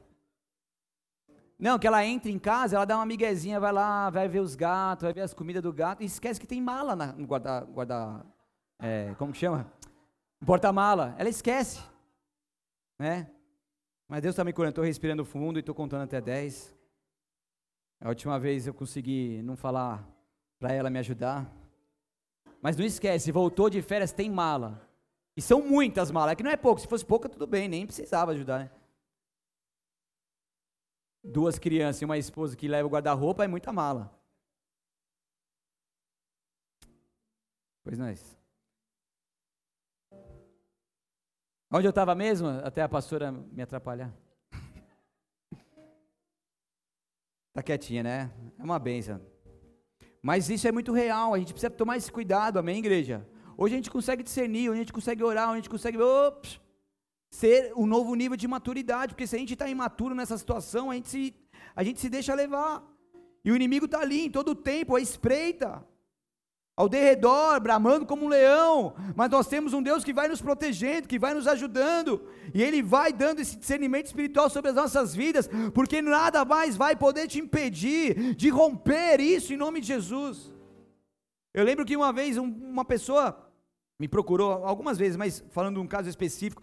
Não, 1.59 1.79
que 1.79 1.87
ela 1.87 2.05
entre 2.05 2.31
em 2.31 2.37
casa, 2.37 2.75
ela 2.75 2.85
dá 2.85 2.95
uma 2.95 3.05
miguezinha, 3.05 3.59
vai 3.59 3.73
lá, 3.73 4.11
vai 4.11 4.27
ver 4.27 4.39
os 4.39 4.53
gatos, 4.53 5.03
vai 5.03 5.13
ver 5.13 5.21
as 5.21 5.33
comidas 5.33 5.63
do 5.63 5.73
gato, 5.73 6.03
e 6.03 6.05
esquece 6.05 6.39
que 6.39 6.45
tem 6.45 6.61
mala 6.61 6.95
no 6.95 7.25
guarda, 7.25 7.61
guarda 7.61 8.23
é, 8.79 9.15
como 9.17 9.33
que 9.33 9.39
chama? 9.39 9.65
Porta-mala. 10.45 11.15
Ela 11.17 11.29
esquece, 11.29 11.81
né? 12.97 13.29
Mas 14.07 14.21
Deus 14.21 14.33
está 14.33 14.43
me 14.43 14.53
curando, 14.53 14.71
estou 14.71 14.83
respirando 14.83 15.25
fundo 15.25 15.57
e 15.57 15.61
estou 15.61 15.75
contando 15.75 16.03
até 16.03 16.21
10. 16.21 16.75
A 17.99 18.09
última 18.09 18.39
vez 18.39 18.67
eu 18.67 18.73
consegui 18.73 19.41
não 19.43 19.57
falar 19.57 20.07
para 20.59 20.73
ela 20.73 20.89
me 20.89 20.99
ajudar. 20.99 21.51
Mas 22.61 22.77
não 22.77 22.85
esquece, 22.85 23.31
voltou 23.31 23.69
de 23.69 23.81
férias, 23.81 24.11
tem 24.11 24.29
mala. 24.29 24.87
E 25.35 25.41
são 25.41 25.61
muitas 25.61 26.09
malas, 26.09 26.31
é 26.31 26.35
que 26.35 26.43
não 26.43 26.51
é 26.51 26.57
pouco. 26.57 26.81
Se 26.81 26.87
fosse 26.87 27.05
pouca, 27.05 27.29
tudo 27.29 27.45
bem, 27.45 27.67
nem 27.67 27.85
precisava 27.85 28.31
ajudar, 28.31 28.59
né? 28.59 28.71
Duas 31.23 31.59
crianças 31.59 32.01
e 32.01 32.05
uma 32.05 32.17
esposa 32.17 32.55
que 32.55 32.67
leva 32.67 32.87
o 32.87 32.91
guarda-roupa 32.91 33.43
é 33.43 33.47
muita 33.47 33.73
mala. 33.73 34.17
Pois 37.83 37.97
nós. 37.97 38.36
Onde 41.69 41.85
eu 41.85 41.89
estava 41.89 42.15
mesmo? 42.15 42.47
Até 42.63 42.81
a 42.81 42.87
pastora 42.87 43.29
me 43.29 43.61
atrapalhar. 43.61 44.13
Tá 47.53 47.61
quietinha, 47.61 48.03
né? 48.03 48.31
É 48.57 48.63
uma 48.63 48.79
benção. 48.79 49.19
Mas 50.21 50.49
isso 50.49 50.65
é 50.67 50.71
muito 50.71 50.93
real, 50.93 51.33
a 51.33 51.39
gente 51.39 51.53
precisa 51.53 51.69
tomar 51.69 51.97
esse 51.97 52.11
cuidado, 52.11 52.57
amém, 52.57 52.79
igreja? 52.79 53.27
Hoje 53.57 53.73
a 53.73 53.77
gente 53.77 53.91
consegue 53.91 54.23
discernir, 54.23 54.71
a 54.71 54.75
gente 54.75 54.93
consegue 54.93 55.23
orar, 55.23 55.49
a 55.49 55.55
gente 55.55 55.69
consegue 55.69 55.97
ops, 55.97 56.59
ser 57.29 57.73
um 57.75 57.85
novo 57.85 58.15
nível 58.15 58.37
de 58.37 58.47
maturidade, 58.47 59.13
porque 59.13 59.27
se 59.27 59.35
a 59.35 59.39
gente 59.39 59.53
está 59.53 59.67
imaturo 59.67 60.15
nessa 60.15 60.37
situação, 60.37 60.89
a 60.89 60.95
gente 60.95 61.09
se, 61.09 61.35
a 61.75 61.83
gente 61.83 61.99
se 61.99 62.09
deixa 62.09 62.33
levar. 62.33 62.83
E 63.43 63.51
o 63.51 63.55
inimigo 63.55 63.85
está 63.85 63.99
ali 63.99 64.25
em 64.25 64.31
todo 64.31 64.51
o 64.51 64.55
tempo, 64.55 64.95
a 64.95 65.01
espreita 65.01 65.85
ao 66.77 66.87
derredor, 66.87 67.59
bramando 67.59 68.05
como 68.05 68.25
um 68.25 68.29
leão, 68.29 68.93
mas 69.15 69.31
nós 69.31 69.47
temos 69.47 69.73
um 69.73 69.81
Deus 69.81 70.03
que 70.03 70.13
vai 70.13 70.27
nos 70.27 70.39
protegendo, 70.39 71.07
que 71.07 71.17
vai 71.17 71.33
nos 71.33 71.47
ajudando, 71.47 72.21
e 72.53 72.61
Ele 72.61 72.83
vai 72.83 73.11
dando 73.11 73.39
esse 73.39 73.57
discernimento 73.57 74.05
espiritual 74.05 74.47
sobre 74.47 74.69
as 74.69 74.75
nossas 74.75 75.15
vidas, 75.15 75.49
porque 75.73 76.03
nada 76.03 76.45
mais 76.45 76.77
vai 76.77 76.95
poder 76.95 77.27
te 77.27 77.39
impedir 77.39 78.35
de 78.35 78.49
romper 78.49 79.19
isso 79.19 79.51
em 79.51 79.57
nome 79.57 79.81
de 79.81 79.87
Jesus. 79.87 80.53
Eu 81.51 81.65
lembro 81.65 81.83
que 81.83 81.97
uma 81.97 82.13
vez 82.13 82.37
uma 82.37 82.85
pessoa 82.85 83.51
me 83.99 84.07
procurou, 84.07 84.63
algumas 84.63 84.99
vezes, 84.99 85.17
mas 85.17 85.43
falando 85.49 85.77
de 85.77 85.81
um 85.81 85.87
caso 85.87 86.07
específico, 86.07 86.61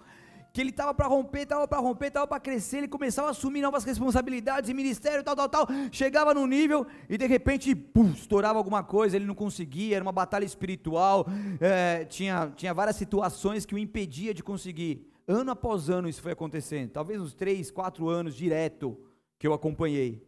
que 0.54 0.60
ele 0.60 0.70
estava 0.70 0.94
para 0.94 1.08
romper, 1.08 1.40
estava 1.40 1.66
para 1.66 1.80
romper, 1.80 2.06
estava 2.06 2.28
para 2.28 2.38
crescer, 2.38 2.78
ele 2.78 2.86
começava 2.86 3.26
a 3.26 3.30
assumir 3.32 3.60
novas 3.60 3.82
responsabilidades 3.82 4.70
em 4.70 4.72
ministério, 4.72 5.24
tal, 5.24 5.34
tal, 5.34 5.48
tal, 5.48 5.66
chegava 5.90 6.32
no 6.32 6.46
nível 6.46 6.86
e 7.08 7.18
de 7.18 7.26
repente, 7.26 7.74
pum, 7.74 8.12
estourava 8.12 8.56
alguma 8.56 8.84
coisa, 8.84 9.16
ele 9.16 9.24
não 9.24 9.34
conseguia, 9.34 9.96
era 9.96 10.04
uma 10.04 10.12
batalha 10.12 10.44
espiritual, 10.44 11.26
é, 11.60 12.04
tinha, 12.04 12.52
tinha 12.54 12.72
várias 12.72 12.94
situações 12.94 13.66
que 13.66 13.74
o 13.74 13.78
impedia 13.78 14.32
de 14.32 14.44
conseguir. 14.44 15.10
Ano 15.26 15.50
após 15.50 15.90
ano 15.90 16.08
isso 16.08 16.22
foi 16.22 16.30
acontecendo, 16.30 16.88
talvez 16.90 17.20
uns 17.20 17.34
três, 17.34 17.68
quatro 17.72 18.08
anos 18.08 18.36
direto 18.36 18.96
que 19.40 19.48
eu 19.48 19.54
acompanhei. 19.54 20.24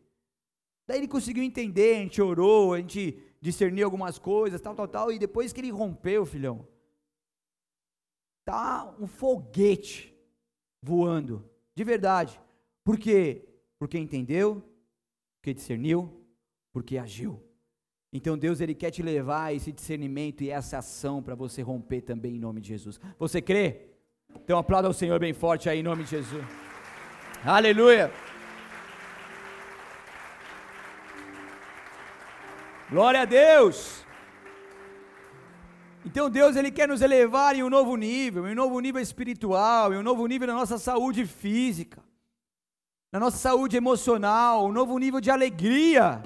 Daí 0.88 0.98
ele 0.98 1.08
conseguiu 1.08 1.44
entender, 1.44 1.98
a 1.98 2.00
gente 2.00 2.20
orou, 2.20 2.74
a 2.74 2.78
gente 2.78 3.16
discerniu 3.40 3.84
algumas 3.84 4.18
coisas, 4.18 4.60
tal, 4.60 4.74
tal, 4.74 4.88
tal, 4.88 5.12
e 5.12 5.20
depois 5.20 5.52
que 5.52 5.60
ele 5.60 5.70
rompeu, 5.70 6.26
filhão, 6.26 6.66
tá 8.44 8.92
um 8.98 9.06
foguete 9.06 10.15
voando, 10.82 11.48
de 11.74 11.84
verdade. 11.84 12.40
Por 12.84 12.98
quê? 12.98 13.44
Porque 13.78 13.98
entendeu, 13.98 14.62
porque 15.38 15.52
discerniu, 15.52 16.24
porque 16.72 16.98
agiu. 16.98 17.42
Então 18.12 18.38
Deus 18.38 18.60
ele 18.60 18.74
quer 18.74 18.90
te 18.90 19.02
levar 19.02 19.54
esse 19.54 19.72
discernimento 19.72 20.42
e 20.42 20.50
essa 20.50 20.78
ação 20.78 21.22
para 21.22 21.34
você 21.34 21.60
romper 21.62 22.02
também 22.02 22.36
em 22.36 22.38
nome 22.38 22.60
de 22.60 22.68
Jesus. 22.68 23.00
Você 23.18 23.42
crê? 23.42 23.88
Então 24.34 24.58
aplauda 24.58 24.88
ao 24.88 24.94
Senhor 24.94 25.18
bem 25.18 25.32
forte 25.32 25.68
aí 25.68 25.80
em 25.80 25.82
nome 25.82 26.04
de 26.04 26.10
Jesus. 26.10 26.44
Aleluia. 27.44 28.10
Glória 32.88 33.22
a 33.22 33.24
Deus. 33.24 34.05
Então 36.16 36.30
Deus 36.30 36.56
ele 36.56 36.70
quer 36.70 36.88
nos 36.88 37.02
elevar 37.02 37.54
em 37.54 37.62
um 37.62 37.68
novo 37.68 37.94
nível, 37.94 38.48
em 38.48 38.52
um 38.52 38.54
novo 38.54 38.80
nível 38.80 39.02
espiritual, 39.02 39.92
em 39.92 39.98
um 39.98 40.02
novo 40.02 40.26
nível 40.26 40.46
na 40.46 40.54
nossa 40.54 40.78
saúde 40.78 41.26
física, 41.26 42.02
na 43.12 43.20
nossa 43.20 43.36
saúde 43.36 43.76
emocional, 43.76 44.64
um 44.64 44.72
novo 44.72 44.98
nível 44.98 45.20
de 45.20 45.30
alegria, 45.30 46.22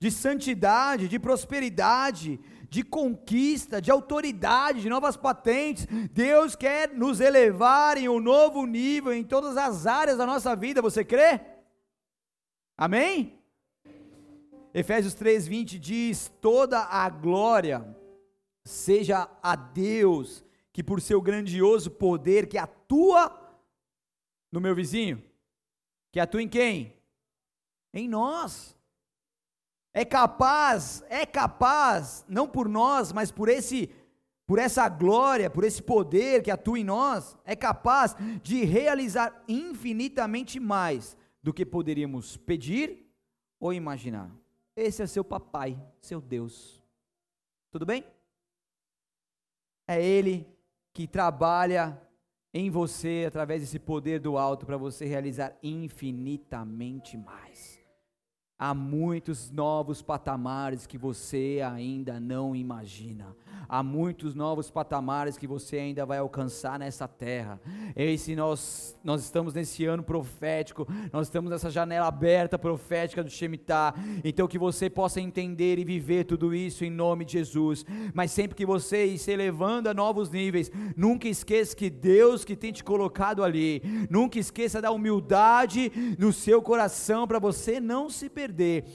de 0.00 0.10
santidade, 0.10 1.06
de 1.06 1.16
prosperidade, 1.16 2.40
de 2.68 2.82
conquista, 2.82 3.80
de 3.80 3.88
autoridade, 3.88 4.80
de 4.80 4.88
novas 4.88 5.16
patentes. 5.16 5.86
Deus 6.10 6.56
quer 6.56 6.92
nos 6.92 7.20
elevar 7.20 7.96
em 7.98 8.08
um 8.08 8.18
novo 8.18 8.66
nível 8.66 9.12
em 9.12 9.22
todas 9.22 9.56
as 9.56 9.86
áreas 9.86 10.18
da 10.18 10.26
nossa 10.26 10.56
vida. 10.56 10.82
Você 10.82 11.04
crê? 11.04 11.40
Amém? 12.76 13.38
Efésios 14.74 15.14
3:20 15.14 15.78
diz: 15.78 16.32
"Toda 16.40 16.80
a 16.80 17.08
glória 17.08 17.96
seja 18.64 19.28
a 19.42 19.56
Deus 19.56 20.44
que 20.72 20.82
por 20.82 21.00
seu 21.00 21.20
grandioso 21.20 21.90
poder 21.90 22.48
que 22.48 22.58
atua 22.58 23.58
no 24.50 24.60
meu 24.60 24.74
vizinho, 24.74 25.22
que 26.12 26.20
atua 26.20 26.42
em 26.42 26.48
quem? 26.48 26.96
Em 27.92 28.08
nós. 28.08 28.76
É 29.92 30.04
capaz, 30.04 31.02
é 31.08 31.26
capaz, 31.26 32.24
não 32.28 32.46
por 32.46 32.68
nós, 32.68 33.12
mas 33.12 33.30
por 33.32 33.48
esse 33.48 33.90
por 34.46 34.58
essa 34.58 34.88
glória, 34.88 35.50
por 35.50 35.62
esse 35.62 35.82
poder 35.82 36.42
que 36.42 36.50
atua 36.50 36.78
em 36.78 36.84
nós, 36.84 37.36
é 37.44 37.54
capaz 37.54 38.16
de 38.42 38.64
realizar 38.64 39.44
infinitamente 39.46 40.58
mais 40.58 41.14
do 41.42 41.52
que 41.52 41.66
poderíamos 41.66 42.38
pedir 42.38 43.06
ou 43.60 43.74
imaginar. 43.74 44.34
Esse 44.74 45.02
é 45.02 45.06
seu 45.06 45.22
papai, 45.22 45.78
seu 46.00 46.18
Deus. 46.18 46.82
Tudo 47.70 47.84
bem? 47.84 48.02
É 49.88 50.04
Ele 50.04 50.46
que 50.92 51.06
trabalha 51.06 51.98
em 52.52 52.68
você 52.68 53.24
através 53.26 53.62
desse 53.62 53.78
poder 53.78 54.20
do 54.20 54.36
alto 54.36 54.66
para 54.66 54.76
você 54.76 55.06
realizar 55.06 55.56
infinitamente 55.62 57.16
mais. 57.16 57.77
Há 58.60 58.74
muitos 58.74 59.52
novos 59.52 60.02
patamares 60.02 60.84
que 60.84 60.98
você 60.98 61.60
ainda 61.64 62.18
não 62.18 62.56
imagina. 62.56 63.36
Há 63.68 63.84
muitos 63.84 64.34
novos 64.34 64.68
patamares 64.68 65.36
que 65.36 65.46
você 65.46 65.76
ainda 65.76 66.04
vai 66.04 66.18
alcançar 66.18 66.76
nessa 66.76 67.06
terra. 67.06 67.60
Esse 67.94 68.34
nós 68.34 68.98
nós 69.04 69.22
estamos 69.22 69.54
nesse 69.54 69.84
ano 69.84 70.02
profético, 70.02 70.88
nós 71.12 71.28
estamos 71.28 71.50
nessa 71.50 71.70
janela 71.70 72.08
aberta 72.08 72.58
profética 72.58 73.22
do 73.22 73.30
Shemitah. 73.30 73.94
Então 74.24 74.48
que 74.48 74.58
você 74.58 74.90
possa 74.90 75.20
entender 75.20 75.78
e 75.78 75.84
viver 75.84 76.24
tudo 76.24 76.52
isso 76.52 76.84
em 76.84 76.90
nome 76.90 77.24
de 77.24 77.34
Jesus. 77.34 77.86
Mas 78.12 78.32
sempre 78.32 78.56
que 78.56 78.66
você 78.66 79.06
ir 79.06 79.18
se 79.18 79.30
elevando 79.30 79.88
a 79.88 79.94
novos 79.94 80.30
níveis, 80.30 80.68
nunca 80.96 81.28
esqueça 81.28 81.76
que 81.76 81.88
Deus 81.88 82.44
que 82.44 82.56
tem 82.56 82.72
te 82.72 82.82
colocado 82.82 83.44
ali. 83.44 83.82
Nunca 84.10 84.36
esqueça 84.36 84.82
da 84.82 84.90
humildade 84.90 85.92
no 86.18 86.32
seu 86.32 86.60
coração 86.60 87.24
para 87.28 87.38
você 87.38 87.78
não 87.78 88.10
se 88.10 88.28
perder 88.28 88.47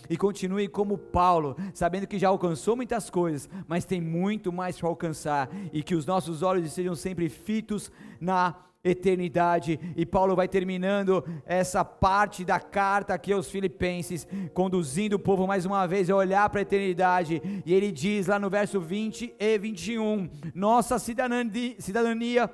e 0.09 0.17
continue 0.17 0.67
como 0.67 0.97
Paulo, 0.97 1.55
sabendo 1.73 2.07
que 2.07 2.19
já 2.19 2.29
alcançou 2.29 2.75
muitas 2.75 3.09
coisas, 3.09 3.49
mas 3.67 3.85
tem 3.85 4.01
muito 4.01 4.51
mais 4.51 4.77
para 4.79 4.89
alcançar 4.89 5.49
e 5.71 5.83
que 5.83 5.95
os 5.95 6.05
nossos 6.05 6.41
olhos 6.41 6.65
estejam 6.65 6.95
sempre 6.95 7.29
fitos 7.29 7.91
na 8.19 8.55
eternidade. 8.83 9.79
E 9.95 10.05
Paulo 10.05 10.35
vai 10.35 10.47
terminando 10.47 11.23
essa 11.45 11.85
parte 11.85 12.43
da 12.43 12.59
carta 12.59 13.13
aqui 13.13 13.31
aos 13.31 13.49
Filipenses, 13.49 14.27
conduzindo 14.53 15.15
o 15.15 15.19
povo 15.19 15.47
mais 15.47 15.65
uma 15.65 15.87
vez 15.87 16.09
a 16.09 16.15
olhar 16.15 16.49
para 16.49 16.59
a 16.59 16.63
eternidade. 16.63 17.41
E 17.65 17.73
ele 17.73 17.91
diz 17.91 18.27
lá 18.27 18.37
no 18.37 18.49
verso 18.49 18.81
20 18.81 19.35
e 19.39 19.57
21: 19.57 20.29
Nossa 20.53 20.99
cidadania 20.99 22.49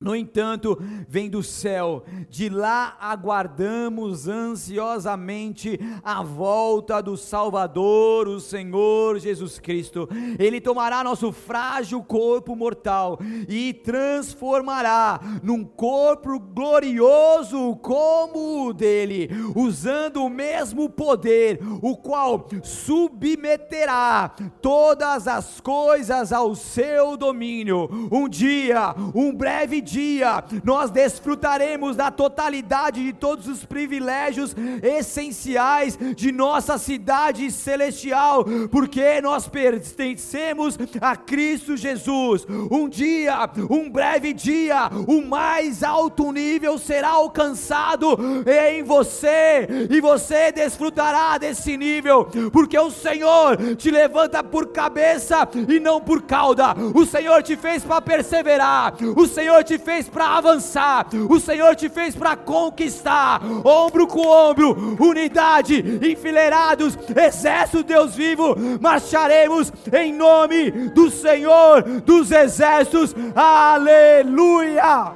no 0.00 0.16
entanto, 0.16 0.80
vem 1.06 1.28
do 1.28 1.42
céu, 1.42 2.04
de 2.30 2.48
lá 2.48 2.96
aguardamos 2.98 4.28
ansiosamente 4.28 5.78
a 6.02 6.22
volta 6.22 7.02
do 7.02 7.18
Salvador, 7.18 8.26
o 8.26 8.40
Senhor 8.40 9.18
Jesus 9.18 9.58
Cristo. 9.58 10.08
Ele 10.38 10.58
tomará 10.58 11.04
nosso 11.04 11.30
frágil 11.32 12.02
corpo 12.02 12.56
mortal 12.56 13.18
e 13.46 13.74
transformará 13.74 15.20
num 15.42 15.62
corpo 15.62 16.40
glorioso 16.40 17.76
como 17.82 18.68
o 18.68 18.72
dele, 18.72 19.28
usando 19.54 20.24
o 20.24 20.30
mesmo 20.30 20.88
poder, 20.88 21.60
o 21.82 21.94
qual 21.94 22.48
submeterá 22.62 24.34
todas 24.62 25.28
as 25.28 25.60
coisas 25.60 26.32
ao 26.32 26.54
seu 26.54 27.18
domínio. 27.18 27.86
Um 28.10 28.26
dia, 28.26 28.94
um 29.14 29.34
breve 29.34 29.82
dia, 29.82 29.89
dia 29.90 30.44
nós 30.64 30.90
desfrutaremos 30.90 31.96
da 31.96 32.10
totalidade 32.10 33.02
de 33.02 33.12
todos 33.12 33.48
os 33.48 33.64
privilégios 33.64 34.54
essenciais 34.82 35.98
de 36.16 36.30
nossa 36.30 36.78
cidade 36.78 37.50
celestial, 37.50 38.44
porque 38.70 39.20
nós 39.20 39.48
pertencemos 39.48 40.78
a 41.00 41.16
Cristo 41.16 41.76
Jesus. 41.76 42.46
Um 42.70 42.88
dia, 42.88 43.48
um 43.68 43.90
breve 43.90 44.32
dia, 44.32 44.90
o 45.06 45.20
mais 45.22 45.82
alto 45.82 46.30
nível 46.32 46.78
será 46.78 47.10
alcançado 47.10 48.16
em 48.46 48.82
você, 48.82 49.68
e 49.90 50.00
você 50.00 50.52
desfrutará 50.52 51.38
desse 51.38 51.76
nível, 51.76 52.28
porque 52.52 52.78
o 52.78 52.90
Senhor 52.90 53.56
te 53.76 53.90
levanta 53.90 54.42
por 54.44 54.68
cabeça 54.68 55.48
e 55.68 55.80
não 55.80 56.00
por 56.00 56.22
cauda. 56.22 56.74
O 56.94 57.04
Senhor 57.04 57.42
te 57.42 57.56
fez 57.56 57.84
para 57.84 58.00
perseverar. 58.00 58.94
O 59.16 59.26
Senhor 59.26 59.64
te 59.64 59.78
fez 59.80 60.08
para 60.08 60.36
avançar, 60.36 61.08
o 61.28 61.40
Senhor 61.40 61.74
te 61.74 61.88
fez 61.88 62.14
para 62.14 62.36
conquistar, 62.36 63.40
ombro 63.64 64.06
com 64.06 64.26
ombro, 64.26 64.96
unidade, 65.00 66.00
enfileirados, 66.02 66.96
exército 67.16 67.82
Deus 67.82 68.14
vivo, 68.14 68.54
marcharemos 68.80 69.72
em 69.92 70.12
nome 70.12 70.70
do 70.70 71.10
Senhor 71.10 71.82
dos 72.02 72.30
exércitos, 72.30 73.14
aleluia! 73.34 75.12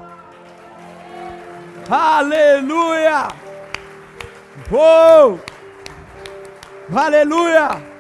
Aleluia! 1.91 3.29
Oh! 4.73 5.39
Aleluia! 6.95 7.94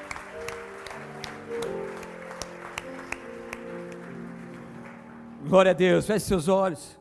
Glória 5.47 5.73
a 5.73 5.75
Deus, 5.75 6.07
feche 6.07 6.25
seus 6.25 6.49
olhos 6.49 6.99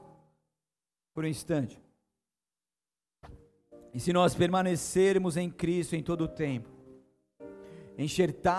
por 1.14 1.24
um 1.24 1.28
instante. 1.28 1.82
E 3.94 4.00
se 4.00 4.12
nós 4.12 4.36
permanecermos 4.36 5.38
em 5.38 5.50
Cristo 5.50 5.96
em 5.96 6.04
todo 6.04 6.26
o 6.26 6.28
tempo, 6.28 6.70
enxertar 7.98 8.52